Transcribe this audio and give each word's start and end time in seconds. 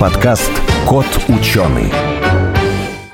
подкаст 0.00 0.50
«Кот 0.88 1.04
ученый». 1.28 1.92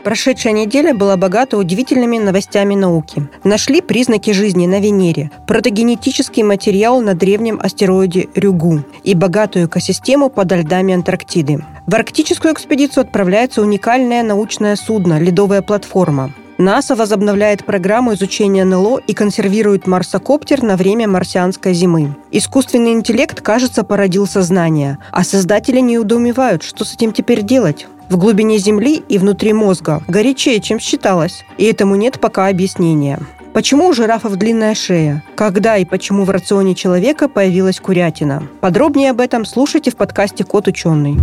Прошедшая 0.04 0.52
неделя 0.52 0.94
была 0.94 1.16
богата 1.16 1.58
удивительными 1.58 2.18
новостями 2.18 2.76
науки. 2.76 3.26
Нашли 3.42 3.80
признаки 3.80 4.30
жизни 4.30 4.68
на 4.68 4.78
Венере, 4.78 5.32
протогенетический 5.48 6.44
материал 6.44 7.00
на 7.00 7.14
древнем 7.14 7.58
астероиде 7.60 8.28
Рюгу 8.36 8.84
и 9.02 9.16
богатую 9.16 9.66
экосистему 9.66 10.30
под 10.30 10.52
льдами 10.52 10.94
Антарктиды. 10.94 11.64
В 11.88 11.94
арктическую 11.96 12.54
экспедицию 12.54 13.02
отправляется 13.02 13.62
уникальное 13.62 14.22
научное 14.22 14.76
судно 14.76 15.18
«Ледовая 15.18 15.62
платформа». 15.62 16.30
НАСА 16.58 16.96
возобновляет 16.96 17.64
программу 17.64 18.14
изучения 18.14 18.64
НЛО 18.64 19.00
и 19.06 19.12
консервирует 19.12 19.86
марсокоптер 19.86 20.62
на 20.62 20.76
время 20.76 21.06
марсианской 21.06 21.74
зимы. 21.74 22.16
Искусственный 22.30 22.92
интеллект, 22.92 23.40
кажется, 23.42 23.84
породил 23.84 24.26
сознание, 24.26 24.98
а 25.12 25.22
создатели 25.22 25.80
не 25.80 25.98
удоумевают, 25.98 26.62
что 26.62 26.84
с 26.84 26.94
этим 26.94 27.12
теперь 27.12 27.42
делать 27.42 27.86
в 28.08 28.16
глубине 28.16 28.58
Земли 28.58 29.02
и 29.08 29.18
внутри 29.18 29.52
мозга 29.52 30.02
горячее, 30.08 30.60
чем 30.60 30.78
считалось, 30.78 31.44
и 31.58 31.64
этому 31.64 31.96
нет 31.96 32.20
пока 32.20 32.46
объяснения. 32.46 33.18
Почему 33.56 33.88
у 33.88 33.94
жирафов 33.94 34.36
длинная 34.36 34.74
шея? 34.74 35.24
Когда 35.34 35.78
и 35.78 35.86
почему 35.86 36.24
в 36.24 36.30
рационе 36.30 36.74
человека 36.74 37.26
появилась 37.26 37.80
курятина? 37.80 38.42
Подробнее 38.60 39.12
об 39.12 39.20
этом 39.22 39.46
слушайте 39.46 39.90
в 39.90 39.96
подкасте 39.96 40.44
«Кот 40.44 40.68
ученый». 40.68 41.16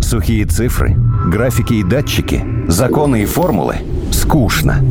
Сухие 0.00 0.46
цифры, 0.46 0.94
графики 1.26 1.72
и 1.72 1.82
датчики, 1.82 2.46
законы 2.68 3.24
и 3.24 3.26
формулы– 3.26 3.78
скучно. 4.12 4.84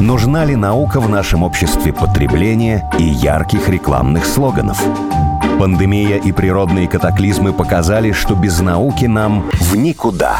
Нужна 0.00 0.44
ли 0.44 0.56
наука 0.56 0.98
в 0.98 1.08
нашем 1.08 1.44
обществе 1.44 1.92
потребления 1.92 2.90
и 2.98 3.04
ярких 3.04 3.68
рекламных 3.68 4.26
слоганов? 4.26 4.82
Пандемия 5.60 6.16
и 6.16 6.32
природные 6.32 6.88
катаклизмы 6.88 7.52
показали, 7.52 8.10
что 8.10 8.34
без 8.34 8.58
науки 8.58 9.04
нам 9.04 9.48
в 9.60 9.76
никуда. 9.76 10.38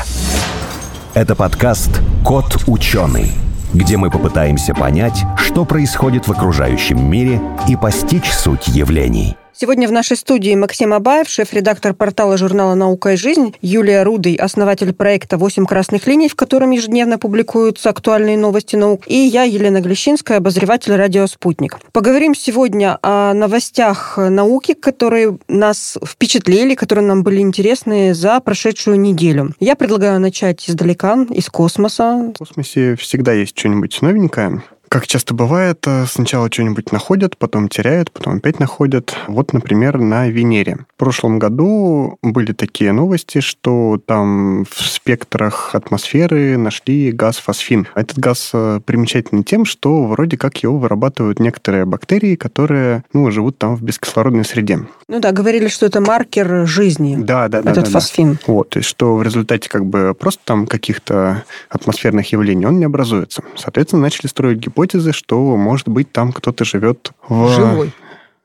Это 1.14 1.36
подкаст 1.36 2.00
«Кот 2.24 2.64
ученый», 2.66 3.30
где 3.72 3.96
мы 3.96 4.10
попытаемся 4.10 4.74
понять, 4.74 5.24
что 5.36 5.64
происходит 5.64 6.26
в 6.26 6.32
окружающем 6.32 7.10
мире 7.10 7.40
и 7.68 7.76
постичь 7.76 8.30
суть 8.30 8.68
явлений– 8.68 9.36
Сегодня 9.60 9.88
в 9.88 9.92
нашей 9.92 10.16
студии 10.16 10.54
Максим 10.54 10.92
Абаев, 10.92 11.28
шеф-редактор 11.28 11.92
портала 11.92 12.36
журнала 12.36 12.74
«Наука 12.74 13.14
и 13.14 13.16
жизнь», 13.16 13.56
Юлия 13.60 14.04
Рудый, 14.04 14.36
основатель 14.36 14.92
проекта 14.92 15.36
«Восемь 15.36 15.66
красных 15.66 16.06
линий», 16.06 16.28
в 16.28 16.36
котором 16.36 16.70
ежедневно 16.70 17.18
публикуются 17.18 17.90
актуальные 17.90 18.38
новости 18.38 18.76
наук, 18.76 19.02
и 19.08 19.16
я, 19.16 19.42
Елена 19.42 19.80
Глещинская, 19.80 20.38
обозреватель 20.38 20.94
«Радио 20.94 21.26
Спутник». 21.26 21.76
Поговорим 21.90 22.36
сегодня 22.36 23.00
о 23.02 23.34
новостях 23.34 24.16
науки, 24.16 24.74
которые 24.74 25.38
нас 25.48 25.98
впечатлили, 26.06 26.76
которые 26.76 27.06
нам 27.06 27.24
были 27.24 27.40
интересны 27.40 28.14
за 28.14 28.38
прошедшую 28.38 29.00
неделю. 29.00 29.54
Я 29.58 29.74
предлагаю 29.74 30.20
начать 30.20 30.70
издалека, 30.70 31.26
из 31.30 31.48
космоса. 31.48 32.32
В 32.32 32.38
космосе 32.38 32.94
всегда 32.94 33.32
есть 33.32 33.58
что-нибудь 33.58 34.02
новенькое. 34.02 34.62
Как 34.88 35.06
часто 35.06 35.34
бывает, 35.34 35.84
э, 35.86 36.06
сначала 36.06 36.50
что-нибудь 36.50 36.92
находят, 36.92 37.36
потом 37.36 37.68
теряют, 37.68 38.10
потом 38.10 38.36
опять 38.36 38.58
находят. 38.58 39.14
Вот, 39.26 39.52
например, 39.52 39.98
на 39.98 40.28
Венере. 40.28 40.78
В 40.94 40.98
прошлом 40.98 41.38
году 41.38 42.18
были 42.22 42.52
такие 42.52 42.92
новости, 42.92 43.40
что 43.40 44.00
там 44.06 44.64
в 44.64 44.82
спектрах 44.82 45.74
атмосферы 45.74 46.56
нашли 46.56 47.12
газ 47.12 47.36
фосфин. 47.36 47.86
Этот 47.94 48.18
газ 48.18 48.50
э, 48.54 48.80
примечательный 48.84 49.44
тем, 49.44 49.64
что 49.64 50.04
вроде 50.04 50.36
как 50.36 50.56
его 50.62 50.78
вырабатывают 50.78 51.38
некоторые 51.38 51.84
бактерии, 51.84 52.34
которые 52.36 53.04
ну, 53.12 53.30
живут 53.30 53.58
там 53.58 53.76
в 53.76 53.82
бескислородной 53.82 54.44
среде. 54.44 54.80
Ну 55.08 55.20
да, 55.20 55.32
говорили, 55.32 55.68
что 55.68 55.86
это 55.86 56.00
маркер 56.00 56.66
жизни. 56.66 57.16
Да, 57.18 57.48
да, 57.48 57.62
да. 57.62 57.72
Этот 57.72 57.84
да, 57.84 57.90
фосфин. 57.90 58.32
Да. 58.32 58.38
Вот, 58.52 58.76
есть 58.76 58.88
что 58.88 59.16
в 59.16 59.22
результате 59.22 59.68
как 59.68 59.84
бы 59.84 60.14
просто 60.18 60.40
там 60.44 60.66
каких-то 60.66 61.44
атмосферных 61.68 62.32
явлений 62.32 62.66
он 62.66 62.78
не 62.78 62.86
образуется. 62.86 63.42
Соответственно, 63.54 64.02
начали 64.02 64.26
строить 64.26 64.58
гипотезы, 64.58 64.77
гипотезы, 64.78 65.12
что, 65.12 65.56
может 65.56 65.88
быть, 65.88 66.12
там 66.12 66.32
кто-то 66.32 66.64
живет 66.64 67.10
в... 67.28 67.48
Живой. 67.48 67.92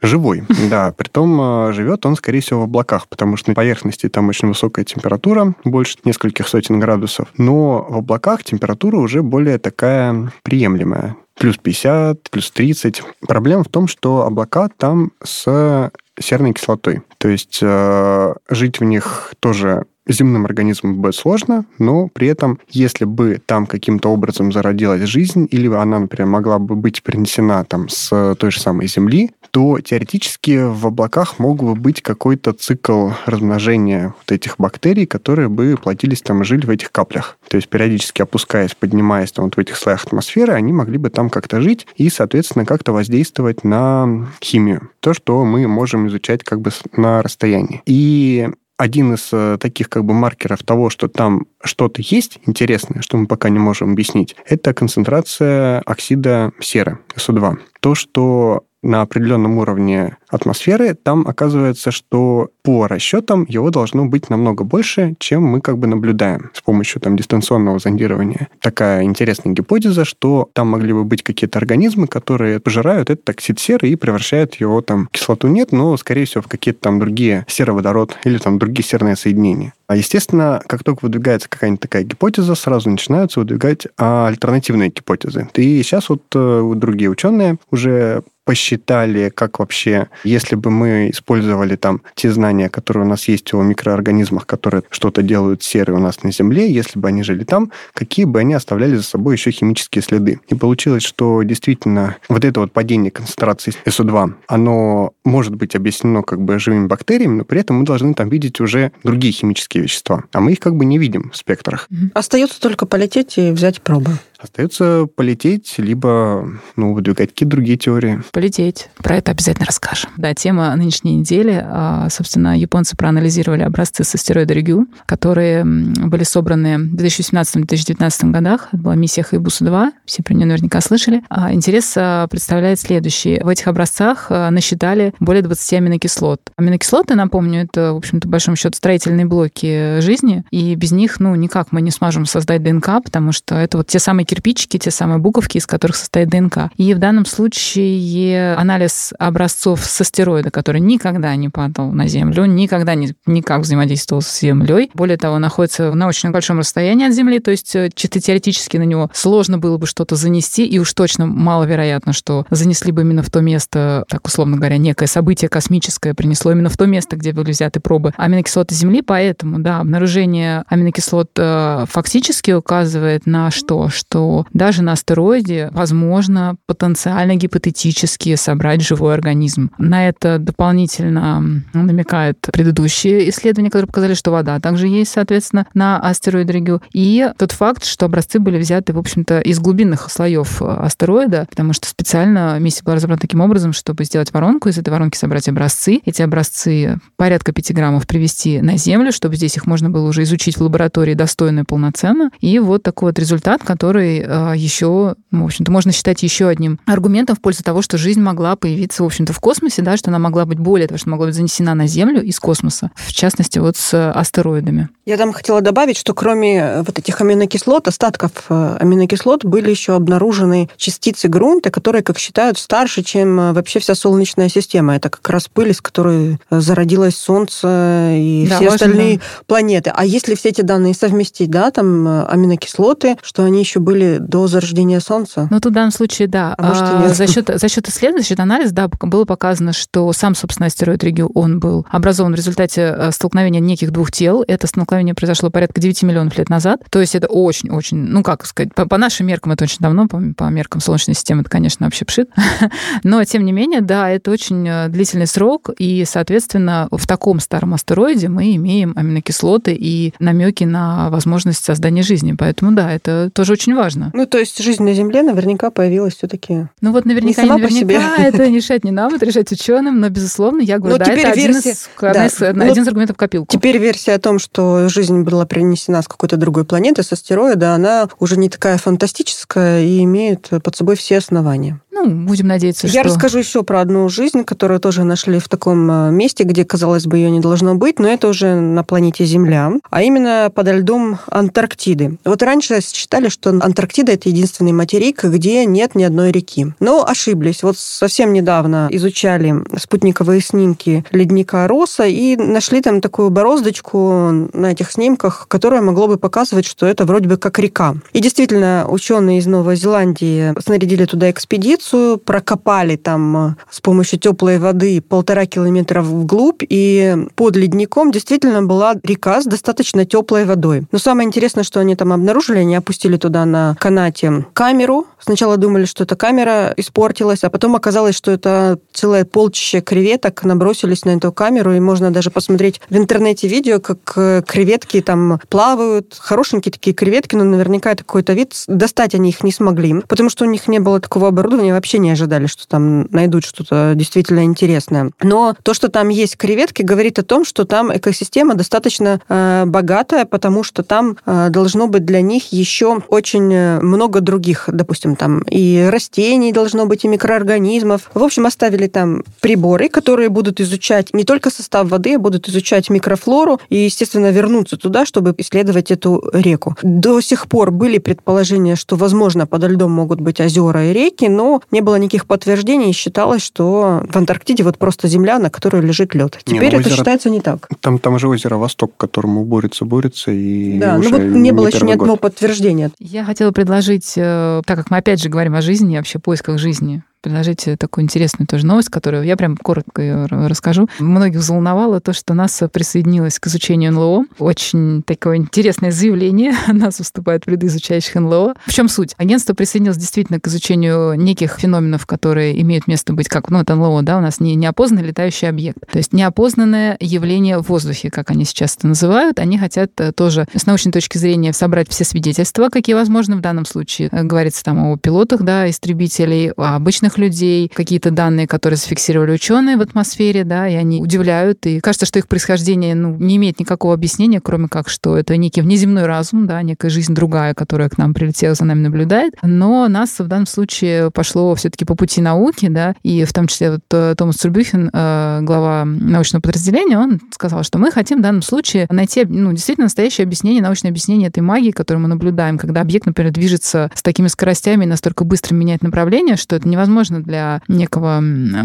Живой, 0.02 0.44
да. 0.70 0.92
Притом 0.98 1.40
э, 1.40 1.74
живет 1.74 2.06
он, 2.06 2.16
скорее 2.16 2.42
всего, 2.42 2.62
в 2.62 2.64
облаках, 2.64 3.08
потому 3.08 3.38
что 3.38 3.52
на 3.52 3.56
поверхности 3.56 4.10
там 4.10 4.30
очень 4.30 4.48
высокая 4.48 4.84
температура, 4.84 5.54
больше 5.64 5.98
нескольких 6.04 6.48
сотен 6.48 6.80
градусов. 6.80 7.28
Но 7.38 7.86
в 7.88 7.98
облаках 7.98 8.44
температура 8.44 8.98
уже 8.98 9.22
более 9.22 9.60
такая 9.60 10.32
приемлемая. 10.42 11.16
Плюс 11.36 11.58
50, 11.58 12.30
плюс 12.32 12.52
30. 12.52 13.04
Проблема 13.28 13.64
в 13.64 13.70
том, 13.70 13.88
что 13.88 14.26
облака 14.26 14.70
там 14.76 15.12
с 15.24 15.92
серной 16.20 16.54
кислотой. 16.54 17.02
То 17.18 17.28
есть 17.28 17.60
э, 17.62 18.34
жить 18.50 18.80
в 18.80 18.84
них 18.84 19.34
тоже 19.40 19.86
земным 20.08 20.46
организмам 20.46 20.96
будет 20.96 21.16
сложно, 21.16 21.66
но 21.80 22.08
при 22.08 22.28
этом, 22.28 22.60
если 22.70 23.06
бы 23.06 23.42
там 23.46 23.66
каким-то 23.66 24.10
образом 24.10 24.52
зародилась 24.52 25.04
жизнь, 25.04 25.48
или 25.52 25.68
она, 25.68 26.00
например, 26.00 26.28
могла 26.28 26.60
бы 26.60 26.76
быть 26.76 27.04
перенесена 27.04 27.64
там 27.66 27.90
с 27.90 28.36
той 28.36 28.52
же 28.52 28.60
самой 28.60 28.88
Земли, 28.88 29.32
то 29.52 29.80
теоретически 29.80 30.64
в 30.66 30.88
облаках 30.88 31.40
мог 31.40 31.64
бы 31.64 31.76
быть 31.76 32.02
какой-то 32.02 32.54
цикл 32.54 33.10
размножения 33.26 34.16
вот 34.20 34.32
этих 34.32 34.56
бактерий, 34.58 35.06
которые 35.06 35.50
бы 35.50 35.78
плодились 35.82 36.22
там 36.22 36.42
и 36.42 36.46
жили 36.46 36.66
в 36.66 36.70
этих 36.70 36.92
каплях. 36.92 37.38
То 37.48 37.58
есть 37.58 37.70
периодически 37.70 38.22
опускаясь, 38.22 38.74
поднимаясь 38.76 39.32
там 39.32 39.46
вот 39.46 39.56
в 39.56 39.60
этих 39.60 39.78
слоях 39.78 40.06
атмосферы, 40.06 40.54
они 40.54 40.74
могли 40.74 40.98
бы 40.98 41.10
там 41.10 41.30
как-то 41.30 41.62
жить 41.62 41.88
и, 41.96 42.10
соответственно, 42.10 42.66
как-то 42.66 42.94
воздействовать 42.94 43.64
на 43.64 44.28
химию. 44.42 44.90
То, 45.00 45.14
что 45.14 45.46
мы 45.46 45.68
можем 45.68 46.08
изучать 46.08 46.44
как 46.44 46.62
бы 46.62 46.72
на 46.96 47.22
расстоянии. 47.22 47.82
И 47.86 48.50
один 48.78 49.14
из 49.14 49.30
э, 49.32 49.58
таких 49.60 49.90
как 49.90 50.04
бы 50.06 50.14
маркеров 50.14 50.64
того, 50.64 50.90
что 50.90 51.08
там 51.08 51.46
что-то 51.64 52.02
есть 52.02 52.40
интересное, 52.46 53.02
что 53.02 53.18
мы 53.18 53.28
пока 53.28 53.50
не 53.50 53.60
можем 53.60 53.92
объяснить, 53.92 54.36
это 54.46 54.74
концентрация 54.74 55.80
оксида 55.86 56.52
серы, 56.60 57.00
СО2. 57.16 57.58
То, 57.80 57.96
что 57.96 58.66
на 58.82 59.02
определенном 59.02 59.58
уровне 59.58 60.18
атмосферы, 60.34 60.96
там 60.96 61.28
оказывается, 61.28 61.92
что 61.92 62.50
по 62.64 62.88
расчетам 62.88 63.46
его 63.48 63.70
должно 63.70 64.06
быть 64.06 64.30
намного 64.30 64.64
больше, 64.64 65.16
чем 65.20 65.44
мы 65.44 65.62
как 65.62 65.78
бы 65.78 65.88
наблюдаем 65.88 66.52
с 66.54 66.62
помощью 66.62 67.02
там 67.02 67.16
дистанционного 67.16 67.80
зондирования. 67.80 68.48
Такая 68.62 69.04
интересная 69.04 69.54
гипотеза, 69.54 70.06
что 70.06 70.50
там 70.54 70.70
могли 70.70 70.94
бы 70.94 71.04
быть 71.04 71.24
какие-то 71.24 71.60
организмы, 71.60 72.08
которые 72.08 72.60
пожирают 72.60 73.10
этот 73.10 73.30
оксид 73.30 73.60
серы 73.60 73.90
и 73.90 73.96
превращают 73.96 74.56
его 74.56 74.82
там 74.82 75.08
кислоту 75.12 75.48
нет, 75.48 75.72
но 75.72 75.96
скорее 75.98 76.26
всего 76.26 76.42
в 76.42 76.48
какие-то 76.48 76.80
там 76.82 77.00
другие 77.00 77.46
сероводород 77.48 78.18
или 78.24 78.38
там 78.38 78.60
другие 78.60 78.86
серные 78.86 79.16
соединения. 79.16 79.74
А 79.88 79.96
естественно, 79.96 80.62
как 80.66 80.84
только 80.84 81.04
выдвигается 81.04 81.50
какая-нибудь 81.50 81.82
такая 81.82 82.04
гипотеза, 82.04 82.56
сразу 82.56 82.90
начинаются 82.90 83.40
выдвигать 83.42 83.88
а, 83.98 84.28
альтернативные 84.28 84.90
гипотезы. 84.90 85.50
И 85.56 85.84
сейчас 85.84 86.10
вот 86.10 86.24
э, 86.34 86.74
другие 86.76 87.10
ученые 87.10 87.58
уже 87.70 88.24
посчитали, 88.46 89.30
как 89.30 89.60
вообще, 89.60 90.08
если 90.24 90.56
бы 90.56 90.70
мы 90.70 91.10
использовали 91.12 91.76
там 91.76 92.02
те 92.16 92.32
знания, 92.32 92.70
которые 92.70 93.06
у 93.06 93.10
нас 93.10 93.28
есть 93.28 93.54
о 93.54 93.62
микроорганизмах, 93.62 94.46
которые 94.46 94.84
что-то 94.90 95.22
делают 95.22 95.64
серые 95.64 95.96
у 95.96 96.00
нас 96.00 96.24
на 96.24 96.32
Земле, 96.32 96.72
если 96.72 97.00
бы 97.00 97.08
они 97.08 97.24
жили 97.24 97.44
там, 97.44 97.72
какие 97.94 98.26
бы 98.26 98.40
они 98.40 98.54
оставляли 98.54 98.96
за 98.96 99.04
собой 99.04 99.36
еще 99.36 99.52
химические 99.52 100.02
следы. 100.02 100.40
И 100.48 100.56
получилось, 100.56 101.04
что 101.04 101.44
действительно 101.44 102.18
вот 102.30 102.46
это 102.46 102.60
вот 102.60 102.72
падение 102.72 103.12
концентрации 103.12 103.74
СО2, 103.86 104.34
оно 104.48 105.14
может 105.24 105.56
быть 105.56 105.76
объяснено 105.76 106.24
как 106.24 106.42
бы 106.42 106.60
живыми 106.60 106.88
бактериями, 106.88 107.38
но 107.38 107.44
при 107.44 107.60
этом 107.62 107.78
мы 107.78 107.86
должны 107.86 108.14
там 108.14 108.30
видеть 108.30 108.60
уже 108.60 108.92
другие 109.04 109.34
химические 109.34 109.84
вещества. 109.84 110.24
А 110.32 110.40
мы 110.40 110.54
их 110.54 110.60
как 110.60 110.76
бы 110.76 110.86
не 110.86 110.98
видим 110.98 111.32
в 111.32 111.38
спектрах. 111.38 111.88
Остается 112.14 112.60
только 112.60 112.86
полететь 112.86 113.38
и 113.38 113.52
взять 113.52 113.82
пробы. 113.82 114.12
Остается 114.44 115.08
полететь, 115.16 115.76
либо 115.78 116.50
ну, 116.76 116.94
выдвигать 116.94 117.30
какие-то 117.30 117.56
другие 117.56 117.78
теории. 117.78 118.22
Полететь. 118.34 118.90
Про 118.98 119.16
это 119.16 119.32
обязательно 119.32 119.66
расскажем. 119.66 120.12
Да, 120.18 120.34
тема 120.34 120.76
нынешней 120.76 121.16
недели. 121.16 121.64
А, 121.66 122.10
собственно, 122.10 122.60
японцы 122.60 122.98
проанализировали 122.98 123.62
образцы 123.62 124.04
с 124.04 124.14
астероида 124.16 124.54
Рюгю, 124.54 124.88
которые 125.06 125.64
были 125.64 126.24
собраны 126.24 126.78
в 126.78 126.96
2017-2019 126.96 128.32
годах. 128.32 128.68
Это 128.74 128.84
была 128.84 128.96
миссия 128.96 129.22
Хайбуса-2. 129.24 129.92
Все 130.06 130.24
про 130.24 130.34
нее 130.34 130.46
наверняка 130.46 130.82
слышали. 130.82 131.24
А, 131.30 131.54
интерес 131.54 131.94
а, 131.96 132.28
представляет 132.28 132.82
следующий. 132.82 133.40
В 133.42 133.48
этих 133.48 133.68
образцах 133.68 134.30
насчитали 134.30 135.14
более 135.22 135.42
20 135.42 135.74
аминокислот. 135.74 136.42
Аминокислоты, 136.58 137.16
напомню, 137.16 137.64
это, 137.64 137.94
в 137.94 137.98
общем-то, 137.98 138.28
по 138.28 138.34
большому 138.34 138.58
счету, 138.58 138.76
строительные 138.76 139.26
блоки 139.26 140.02
жизни, 140.02 140.44
и 140.52 140.76
без 140.76 140.92
них, 140.92 141.22
ну, 141.22 141.34
никак 141.36 141.72
мы 141.72 141.82
не 141.82 141.92
сможем 141.92 142.26
создать 142.26 142.62
ДНК, 142.62 143.02
потому 143.02 143.32
что 143.32 143.56
это 143.56 143.78
вот 143.78 143.88
те 143.88 144.00
самые 144.00 144.26
кирпичики, 144.34 144.78
те 144.78 144.90
самые 144.90 145.20
буковки, 145.20 145.58
из 145.58 145.68
которых 145.68 145.96
состоит 145.96 146.30
ДНК. 146.30 146.72
И 146.78 146.94
в 146.96 146.98
данном 146.98 147.26
случае 147.26 148.56
анализ 148.56 149.14
образцов 149.20 149.86
с 149.86 150.02
астероида, 150.02 150.50
который 150.50 150.82
никогда 150.82 151.36
не 151.36 151.50
падал 151.50 151.92
на 151.92 152.08
Землю, 152.08 152.46
никогда 152.46 152.96
не, 152.96 153.14
никак 153.28 153.62
взаимодействовал 153.62 154.24
с 154.24 154.40
Землей, 154.40 154.90
более 154.96 155.18
того, 155.18 155.38
находится 155.38 155.94
на 155.94 156.08
очень 156.08 156.32
большом 156.32 156.60
расстоянии 156.60 157.08
от 157.08 157.14
Земли, 157.14 157.40
то 157.40 157.52
есть 157.52 157.76
э, 157.76 157.90
чисто 157.94 158.20
теоретически 158.20 158.78
на 158.78 158.84
него 158.84 159.12
сложно 159.14 159.60
было 159.60 159.78
бы 159.78 159.86
что-то 159.86 160.16
занести, 160.16 160.66
и 160.66 160.80
уж 160.80 160.92
точно 160.94 161.28
маловероятно, 161.28 162.14
что 162.14 162.46
занесли 162.50 162.92
бы 162.92 163.02
именно 163.02 163.22
в 163.22 163.30
то 163.30 163.42
место, 163.42 164.06
так 164.10 164.26
условно 164.26 164.58
говоря, 164.58 164.78
некое 164.78 165.08
событие 165.08 165.50
космическое 165.50 166.16
принесло 166.16 166.52
именно 166.52 166.70
в 166.70 166.78
то 166.78 166.88
место, 166.88 167.18
где 167.18 167.34
были 167.34 167.52
взяты 167.52 167.80
пробы 167.80 168.14
аминокислоты 168.18 168.74
Земли, 168.74 169.04
поэтому, 169.04 169.60
да, 169.60 169.80
обнаружение 169.80 170.64
аминокислот 170.68 171.30
э, 171.38 171.86
фактически 171.88 172.52
указывает 172.52 173.26
на 173.26 173.52
что? 173.52 173.90
Что 173.90 174.23
даже 174.54 174.84
на 174.84 174.94
астероиде 174.94 175.70
возможно 175.72 176.56
потенциально 176.66 177.36
гипотетически 177.36 178.36
собрать 178.36 178.82
живой 178.82 179.14
организм. 179.14 179.72
На 179.78 180.08
это 180.08 180.38
дополнительно 180.40 181.64
намекает 181.74 182.38
предыдущие 182.52 183.30
исследования, 183.30 183.70
которые 183.70 183.88
показали, 183.88 184.14
что 184.14 184.32
вода 184.32 184.60
также 184.60 184.88
есть, 184.88 185.12
соответственно, 185.12 185.66
на 185.74 186.00
астероиде 186.00 186.54
Ригю. 186.54 186.82
И 186.94 187.30
тот 187.38 187.52
факт, 187.52 187.86
что 187.86 188.06
образцы 188.06 188.40
были 188.40 188.58
взяты, 188.58 188.94
в 188.94 189.00
общем-то, 189.00 189.40
из 189.40 189.60
глубинных 189.60 190.10
слоев 190.10 190.62
астероида, 190.62 191.48
потому 191.50 191.74
что 191.74 191.88
специально 191.88 192.58
миссия 192.60 192.84
была 192.84 192.96
разработана 192.96 193.22
таким 193.22 193.42
образом, 193.42 193.74
чтобы 193.74 194.04
сделать 194.06 194.34
воронку, 194.34 194.70
из 194.70 194.78
этой 194.78 194.90
воронки 194.90 195.18
собрать 195.18 195.48
образцы. 195.48 196.02
Эти 196.06 196.22
образцы 196.22 197.00
порядка 197.18 197.52
5 197.52 197.74
граммов 197.74 198.08
привести 198.08 198.62
на 198.62 198.78
Землю, 198.78 199.12
чтобы 199.12 199.36
здесь 199.36 199.56
их 199.58 199.66
можно 199.66 199.90
было 199.90 200.08
уже 200.08 200.24
изучить 200.24 200.58
в 200.58 200.62
лаборатории 200.62 201.14
достойно 201.14 201.62
и 201.62 201.64
полноценно. 201.64 202.30
И 202.40 202.60
вот 202.60 202.84
такой 202.84 203.10
вот 203.10 203.20
результат, 203.20 203.64
который 203.64 204.13
а, 204.22 204.54
еще, 204.54 205.16
ну, 205.32 205.44
в 205.44 205.46
общем-то, 205.46 205.72
можно 205.72 205.92
считать 205.92 206.22
еще 206.24 206.48
одним 206.48 206.80
аргументом 206.86 207.36
в 207.36 207.42
пользу 207.42 207.64
того, 207.64 207.82
что 207.82 207.98
жизнь 207.98 208.22
могла 208.22 208.56
появиться, 208.56 209.04
в 209.04 209.06
общем-то, 209.06 209.34
в 209.34 209.40
космосе, 209.40 209.82
да, 209.82 209.98
что 209.98 210.10
она 210.10 210.20
могла 210.20 210.46
быть 210.46 210.60
более 210.60 210.88
того, 210.88 210.98
что 210.98 211.10
могла 211.10 211.28
быть 211.28 211.36
занесена 211.36 211.74
на 211.76 211.88
Землю 211.88 212.22
из 212.22 212.40
космоса, 212.40 212.92
в 212.96 213.14
частности, 213.14 213.60
вот 213.60 213.78
с 213.78 214.12
астероидами. 214.12 214.90
Я 215.06 215.18
там 215.18 215.34
хотела 215.34 215.60
добавить, 215.60 215.98
что 215.98 216.14
кроме 216.14 216.60
э, 216.60 216.82
вот 216.84 216.98
этих 216.98 217.20
аминокислот, 217.20 217.90
остатков 217.90 218.32
э, 218.50 218.78
аминокислот, 218.80 219.44
были 219.44 219.70
еще 219.70 219.96
обнаружены 219.96 220.70
частицы 220.78 221.28
грунта, 221.28 221.72
которые, 221.72 222.04
как 222.04 222.18
считают, 222.18 222.58
старше, 222.58 223.04
чем 223.04 223.38
э, 223.38 223.52
вообще 223.52 223.80
вся 223.80 223.96
Солнечная 223.96 224.48
система. 224.48 224.96
Это 224.96 225.10
как 225.10 225.30
раз 225.30 225.50
пыль, 225.50 225.72
из 225.72 225.82
которой 225.82 226.40
зародилось 226.50 227.18
Солнце 227.18 228.14
и 228.16 228.48
да, 228.50 228.56
все 228.56 228.70
важно, 228.70 228.86
остальные 228.86 229.20
планеты. 229.46 229.92
А 229.94 230.06
если 230.06 230.36
все 230.36 230.50
эти 230.50 230.62
данные 230.62 230.94
совместить, 230.94 231.52
да, 231.52 231.70
там 231.72 232.08
аминокислоты, 232.08 233.18
что 233.22 233.44
они 233.44 233.60
еще 233.60 233.80
были 233.80 233.93
до 234.20 234.48
зарождения 234.48 235.00
Солнца? 235.00 235.48
Ну, 235.52 235.60
тут 235.60 235.72
в 235.72 235.76
данном 235.76 235.92
случае, 235.92 236.28
да. 236.28 236.56
А, 236.58 236.68
может, 236.68 236.84
а, 236.84 237.14
за 237.14 237.28
счет, 237.28 237.50
за 237.54 237.70
счет 237.70 237.88
исследований, 237.88 238.24
за 238.24 238.30
счет 238.30 238.40
анализа, 238.40 238.74
да, 238.74 238.90
было 239.02 239.26
показано, 239.26 239.74
что 239.74 240.12
сам, 240.14 240.36
собственно, 240.36 240.68
астероид 240.68 241.04
Регио, 241.04 241.28
он 241.34 241.60
был 241.60 241.86
образован 241.90 242.34
в 242.34 242.36
результате 242.36 243.12
столкновения 243.12 243.60
неких 243.60 243.92
двух 243.92 244.12
тел. 244.12 244.44
Это 244.48 244.68
столкновение 244.68 245.04
столкновение 245.04 245.16
произошло 245.16 245.50
порядка 245.50 245.82
9 245.82 246.04
миллионов 246.04 246.38
лет 246.38 246.50
назад. 246.50 246.82
То 246.90 247.00
есть 247.00 247.16
это 247.16 247.28
очень-очень, 247.28 247.98
ну 247.98 248.24
как 248.24 248.46
сказать, 248.46 248.74
по, 248.74 248.88
по 248.88 248.98
нашим 248.98 249.28
меркам 249.28 249.52
это 249.52 249.64
очень 249.64 249.78
давно, 249.80 250.08
по, 250.08 250.22
по 250.36 250.46
меркам 250.46 250.82
Солнечной 250.82 251.16
системы 251.16 251.42
это, 251.42 251.50
конечно, 251.50 251.86
вообще 251.86 252.06
пшит. 252.06 252.30
Но, 253.04 253.24
тем 253.24 253.46
не 253.46 253.52
менее, 253.52 253.82
да, 253.82 254.10
это 254.10 254.32
очень 254.32 254.68
э, 254.68 254.88
длительный 254.90 255.28
срок, 255.28 255.70
и, 255.78 256.06
соответственно, 256.06 256.88
в 256.92 257.08
таком 257.08 257.40
старом 257.40 257.74
астероиде 257.74 258.30
мы 258.30 258.56
имеем 258.56 258.94
аминокислоты 258.96 259.74
и 259.74 260.14
намеки 260.20 260.64
на 260.64 261.10
возможность 261.10 261.64
создания 261.64 262.04
жизни. 262.04 262.34
Поэтому, 262.38 262.74
да, 262.74 262.92
это 262.92 263.30
тоже 263.34 263.54
очень 263.54 263.76
важно. 263.76 263.83
Ну, 264.14 264.26
то 264.26 264.38
есть 264.38 264.62
жизнь 264.62 264.84
на 264.84 264.94
Земле 264.94 265.24
наверняка 265.24 265.72
появилась 265.72 266.16
все-таки. 266.16 266.68
Ну 266.82 266.92
вот 266.92 267.06
наверняка, 267.06 267.44
не, 267.44 267.50
не 267.50 267.84
наверняка, 267.84 268.24
это 268.24 268.46
решать 268.46 268.84
не 268.84 268.92
нам, 268.92 269.14
это 269.14 269.26
решать 269.26 269.52
ученым, 269.52 270.00
но, 270.00 270.10
безусловно, 270.10 270.62
я 270.62 270.80
говорю, 270.80 270.98
но 270.98 271.06
да, 271.06 271.12
это 271.12 271.36
версия... 271.36 271.42
один, 271.42 271.58
из, 271.58 271.90
да. 272.02 272.26
из, 272.26 272.40
ну, 272.40 272.72
один 272.72 272.84
из 272.84 272.88
аргументов 272.88 273.18
копилку. 273.18 273.48
Теперь 273.52 273.78
версия 273.78 274.14
о 274.14 274.20
том, 274.20 274.40
что 274.40 274.88
жизнь 274.90 275.22
была 275.22 275.46
принесена 275.46 276.02
с 276.02 276.08
какой-то 276.08 276.38
другой 276.38 276.66
планеты, 276.66 277.04
с 277.04 277.12
астероида, 277.12 277.74
она 277.74 278.08
уже 278.20 278.38
не 278.38 278.50
такая 278.50 278.78
фантастическая 278.78 279.84
и 279.84 280.04
имеет 280.04 280.50
под 280.50 280.76
собой 280.76 280.96
все 280.96 281.18
основания. 281.18 281.80
Ну, 281.94 282.08
будем 282.26 282.48
надеяться, 282.48 282.88
Я 282.88 283.02
что... 283.02 283.10
расскажу 283.10 283.38
еще 283.40 283.64
про 283.64 283.82
одну 283.82 284.10
жизнь, 284.10 284.44
которую 284.44 284.80
тоже 284.80 285.04
нашли 285.04 285.38
в 285.38 285.48
таком 285.48 285.90
э, 285.92 286.12
месте, 286.12 286.44
где, 286.44 286.66
казалось 286.66 287.06
бы, 287.06 287.18
ее 287.18 287.30
не 287.30 287.40
должно 287.40 287.76
быть, 287.76 288.00
но 288.00 288.08
это 288.08 288.28
уже 288.28 288.56
на 288.56 288.84
планете 288.84 289.26
Земля, 289.26 289.72
а 289.92 290.02
именно 290.02 290.52
подо 290.54 290.72
льдом 290.72 291.20
Антарктиды. 291.28 292.18
Вот 292.26 292.42
раньше 292.42 292.82
считали, 292.82 293.30
что 293.30 293.52
Антарктида– 293.74 294.12
это 294.14 294.30
единственный 294.30 294.72
материк, 294.72 295.24
где 295.24 295.66
нет 295.66 295.96
ни 295.96 296.04
одной 296.04 296.32
реки. 296.32 296.68
Но 296.80 297.04
ошиблись. 297.08 297.64
Вот 297.64 297.76
совсем 297.76 298.32
недавно 298.32 298.88
изучали 298.92 299.56
спутниковые 299.80 300.42
снимки 300.42 301.04
ледника 301.10 301.68
Роса 301.68 302.06
и 302.06 302.36
нашли 302.36 302.82
там 302.82 303.02
такую 303.02 303.32
бороздочку 303.32 304.30
на 304.54 304.74
этих 304.74 304.92
снимках, 304.92 305.48
которая 305.48 305.82
могло 305.82 306.08
бы 306.08 306.18
показывать, 306.18 306.68
что 306.68 306.86
это 306.86 307.06
вроде 307.06 307.28
бы 307.28 307.38
как 307.38 307.58
река. 307.58 307.96
И 308.12 308.20
действительно, 308.20 308.86
ученые 308.88 309.40
из 309.40 309.48
Новой 309.48 309.76
Зеландии 309.76 310.54
снарядили 310.64 311.06
туда 311.06 311.32
экспедицию, 311.32 312.20
прокопали 312.20 312.96
там 312.96 313.58
с 313.72 313.82
помощью 313.82 314.20
теплой 314.20 314.60
воды 314.60 315.02
полтора 315.02 315.48
километра 315.48 316.04
вглубь, 316.04 316.62
и 316.70 317.26
под 317.34 317.56
ледником 317.56 318.12
действительно 318.12 318.62
была 318.62 318.94
река 319.02 319.42
с 319.42 319.46
достаточно 319.46 320.06
теплой 320.06 320.46
водой. 320.46 320.84
Но 320.92 321.00
самое 321.00 321.26
интересное, 321.26 321.64
что 321.64 321.80
они 321.80 321.96
там 321.96 322.14
обнаружили, 322.14 322.60
они 322.60 322.76
опустили 322.76 323.18
туда 323.18 323.46
на 323.46 323.63
канате 323.80 324.46
камеру. 324.54 325.08
Сначала 325.20 325.58
думали, 325.58 325.86
что 325.86 326.04
эта 326.04 326.16
камера 326.16 326.74
испортилась, 326.76 327.44
а 327.44 327.50
потом 327.50 327.76
оказалось, 327.76 328.16
что 328.16 328.32
это 328.32 328.78
целое 328.94 329.24
полчище 329.26 329.82
креветок 329.82 330.44
набросились 330.44 331.06
на 331.06 331.12
эту 331.12 331.32
камеру, 331.32 331.74
и 331.74 331.80
можно 331.80 332.12
даже 332.12 332.30
посмотреть 332.30 332.82
в 332.90 332.98
интернете 332.98 333.48
видео, 333.48 333.80
как 333.80 334.00
э, 334.18 334.44
креветки 334.46 335.02
там 335.02 335.40
плавают. 335.50 336.16
Хорошенькие 336.20 336.74
такие 336.74 336.94
креветки, 336.94 337.36
но 337.36 337.44
наверняка 337.44 337.92
это 337.92 338.04
какой-то 338.04 338.34
вид. 338.34 338.54
Достать 338.68 339.16
они 339.16 339.30
их 339.30 339.44
не 339.44 339.52
смогли, 339.52 340.02
потому 340.08 340.30
что 340.30 340.46
у 340.46 340.48
них 340.50 340.68
не 340.68 340.80
было 340.80 341.00
такого 341.00 341.30
оборудования, 341.30 341.74
вообще 341.74 342.00
не 342.00 342.12
ожидали, 342.12 342.48
что 342.48 342.68
там 342.68 343.04
найдут 343.12 343.46
что-то 343.46 343.94
действительно 343.96 344.44
интересное. 344.44 345.12
Но 345.22 345.56
то, 345.64 345.74
что 345.74 345.90
там 345.90 346.10
есть 346.10 346.38
креветки, 346.38 346.82
говорит 346.82 347.20
о 347.20 347.24
том, 347.24 347.46
что 347.46 347.66
там 347.66 347.96
экосистема 347.96 348.56
достаточно 348.56 349.22
э, 349.30 349.64
богатая, 349.66 350.26
потому 350.26 350.64
что 350.64 350.84
там 350.84 351.18
э, 351.26 351.50
должно 351.50 351.88
быть 351.88 352.06
для 352.06 352.22
них 352.22 352.52
еще 352.52 353.02
очень 353.08 353.53
э, 353.54 353.80
много 353.82 354.22
других, 354.22 354.70
допустим, 354.72 355.16
там 355.16 355.40
и 355.50 355.88
растений 355.90 356.52
должно 356.52 356.86
быть, 356.86 357.06
и 357.06 357.08
микроорганизмов. 357.08 358.10
В 358.14 358.24
общем, 358.24 358.46
оставили 358.46 358.88
там 358.88 359.24
приборы, 359.42 359.90
которые 359.90 360.30
будут 360.30 360.60
изучать 360.60 361.14
не 361.14 361.24
только 361.24 361.50
состав 361.50 361.90
воды, 361.90 362.16
а 362.16 362.20
будут 362.20 362.50
изучать 362.50 362.90
микрофлору 362.90 363.60
и, 363.70 363.78
естественно, 363.78 364.32
вернуться 364.32 364.78
туда, 364.78 365.06
чтобы 365.06 365.34
исследовать 365.38 365.92
эту 365.92 366.24
реку. 366.34 366.76
До 366.82 367.22
сих 367.22 367.48
пор 367.48 367.72
были 367.72 367.98
предположения, 367.98 368.76
что, 368.76 368.96
возможно, 368.96 369.48
подо 369.48 369.68
льдом 369.68 369.92
могут 369.92 370.22
быть 370.22 370.40
озера 370.40 370.86
и 370.86 370.94
реки, 370.94 371.28
но 371.30 371.62
не 371.72 371.82
было 371.82 371.96
никаких 371.96 372.26
подтверждений, 372.26 372.90
и 372.90 372.94
считалось, 372.94 373.42
что 373.42 374.04
в 374.10 374.16
Антарктиде 374.16 374.64
вот 374.64 374.78
просто 374.78 375.08
земля, 375.08 375.40
на 375.40 375.50
которой 375.50 375.82
лежит 375.82 376.16
лед. 376.16 376.40
Теперь 376.44 376.64
не, 376.64 376.72
ну, 376.72 376.80
это 376.80 376.88
озеро... 376.88 376.96
считается 376.96 377.30
не 377.30 377.42
так. 377.42 377.68
Там, 377.82 378.00
там 378.00 378.20
же 378.20 378.28
озеро 378.28 378.58
Восток, 378.58 378.94
к 378.96 379.00
которому 379.00 379.46
борется, 379.46 379.86
борется, 379.86 380.32
и 380.32 380.78
Да, 380.80 380.98
ну 380.98 381.10
вот 381.10 381.22
не, 381.22 381.40
не 381.40 381.52
было 381.52 381.68
еще 381.68 381.86
ни 381.86 381.92
одного 381.92 382.16
подтверждения. 382.16 382.92
Я 383.00 383.24
хотела 383.24 383.43
предложить, 383.52 384.14
э, 384.16 384.62
так 384.66 384.78
как 384.78 384.90
мы 384.90 384.98
опять 384.98 385.22
же 385.22 385.30
говорим 385.30 385.56
о 385.56 385.62
жизни, 385.62 385.98
вообще 385.98 386.20
поисках 386.20 386.58
жизни, 386.58 387.04
предложить 387.24 387.68
такую 387.80 388.04
интересную 388.04 388.48
тоже 388.48 388.66
новость, 388.66 388.90
которую 388.90 389.24
я 389.24 389.36
прям 389.38 389.58
коротко 389.58 390.02
ее 390.02 390.26
расскажу. 390.26 390.88
Многих 391.00 391.40
взволновало 391.40 392.02
то, 392.02 392.14
что 392.14 392.34
НАСА 392.34 392.68
присоединилась 392.68 393.40
к 393.40 393.48
изучению 393.48 393.94
НЛО. 393.94 394.26
Очень 394.40 395.02
такое 395.04 395.38
интересное 395.38 395.92
заявление. 395.92 396.54
НАСА 396.68 397.00
выступает 397.00 397.48
ряды 397.48 397.68
изучающих 397.68 398.16
НЛО. 398.16 398.56
В 398.66 398.74
чем 398.74 398.90
суть? 398.90 399.16
Агентство 399.18 399.54
присоединилось 399.54 399.98
действительно 399.98 400.40
к 400.40 400.48
изучению 400.48 401.14
неких 401.14 401.58
феноменов, 401.60 402.06
которые 402.06 402.62
имеют 402.62 402.88
место 402.88 403.14
быть 403.14 403.30
как, 403.30 403.50
ну, 403.50 403.62
это 403.62 403.76
НЛО, 403.76 404.04
да, 404.04 404.18
у 404.18 404.22
нас 404.22 404.40
не 404.40 404.56
неопознанный 404.56 405.08
летающий 405.08 405.48
объект. 405.48 405.80
То 405.90 405.98
есть 405.98 406.12
неопознанное 406.12 406.98
явление 407.00 407.60
в 407.60 407.70
воздухе, 407.70 408.12
как 408.12 408.32
они 408.32 408.44
сейчас 408.44 408.76
это 408.76 408.88
называют. 408.88 409.40
Они 409.40 409.58
хотят 409.58 409.92
э, 410.00 410.12
тоже 410.12 410.46
с 410.54 410.66
научной 410.66 410.92
точки 410.92 411.18
зрения 411.18 411.54
собрать 411.54 411.90
все 411.90 412.04
свидетельства, 412.04 412.70
какие 412.70 412.96
возможны 412.96 413.38
в 413.38 413.42
данном 413.42 413.66
случае. 413.66 414.10
Говорится 414.12 414.64
там 414.64 414.84
о 414.84 414.98
пилотах, 414.98 415.42
да, 415.42 415.70
истребителей, 415.70 416.52
о 416.52 416.76
обычных 416.76 417.13
обычных 417.14 417.18
людей, 417.18 417.72
какие-то 417.74 418.12
данные, 418.12 418.48
которые 418.48 418.78
зафиксировали 418.78 419.32
ученые 419.32 419.78
в 419.78 419.82
атмосфере, 419.82 420.44
да, 420.44 420.68
и 420.68 420.76
они 420.76 421.02
удивляют, 421.02 421.66
и 421.66 421.80
кажется, 421.80 422.06
что 422.06 422.20
их 422.20 422.28
происхождение 422.28 422.96
ну, 422.96 423.16
не 423.16 423.38
имеет 423.38 423.60
никакого 423.60 423.94
объяснения, 423.94 424.40
кроме 424.42 424.68
как, 424.68 424.90
что 424.90 425.18
это 425.18 425.38
некий 425.38 425.62
внеземной 425.62 426.06
разум, 426.06 426.48
да, 426.48 426.62
некая 426.62 426.90
жизнь 426.90 427.14
другая, 427.14 427.54
которая 427.54 427.90
к 427.90 427.98
нам 427.98 428.14
прилетела, 428.14 428.56
за 428.56 428.66
нами 428.66 428.82
наблюдает. 428.82 429.34
Но 429.42 429.88
нас 429.88 430.20
в 430.20 430.28
данном 430.28 430.46
случае 430.46 431.12
пошло 431.12 431.54
все-таки 431.56 431.86
по 431.86 431.96
пути 431.96 432.22
науки, 432.22 432.68
да, 432.68 432.96
и 433.04 433.24
в 433.24 433.34
том 433.34 433.48
числе 433.48 433.72
вот 433.72 433.82
э, 433.92 434.16
Томас 434.18 434.36
Цурбюхен, 434.36 434.90
э, 434.94 435.40
глава 435.42 435.86
научного 435.86 436.42
подразделения, 436.42 436.98
он 436.98 437.20
сказал, 437.32 437.64
что 437.64 437.80
мы 437.80 437.92
хотим 437.92 438.20
в 438.20 438.22
данном 438.22 438.42
случае 438.42 438.88
найти 438.90 439.26
ну, 439.26 439.52
действительно 439.52 439.86
настоящее 439.86 440.26
объяснение, 440.26 440.62
научное 440.62 440.92
объяснение 440.92 441.30
этой 441.30 441.42
магии, 441.42 441.72
которую 441.72 442.04
мы 442.04 442.10
наблюдаем, 442.10 442.58
когда 442.58 442.82
объект, 442.82 443.06
например, 443.06 443.32
движется 443.32 443.90
с 443.94 444.02
такими 444.02 444.28
скоростями 444.28 444.84
и 444.84 444.88
настолько 444.88 445.24
быстро 445.24 445.56
меняет 445.56 445.84
направление, 445.84 446.36
что 446.36 446.56
это 446.56 446.68
невозможно 446.68 447.03
для 447.10 447.62
некого 447.68 448.24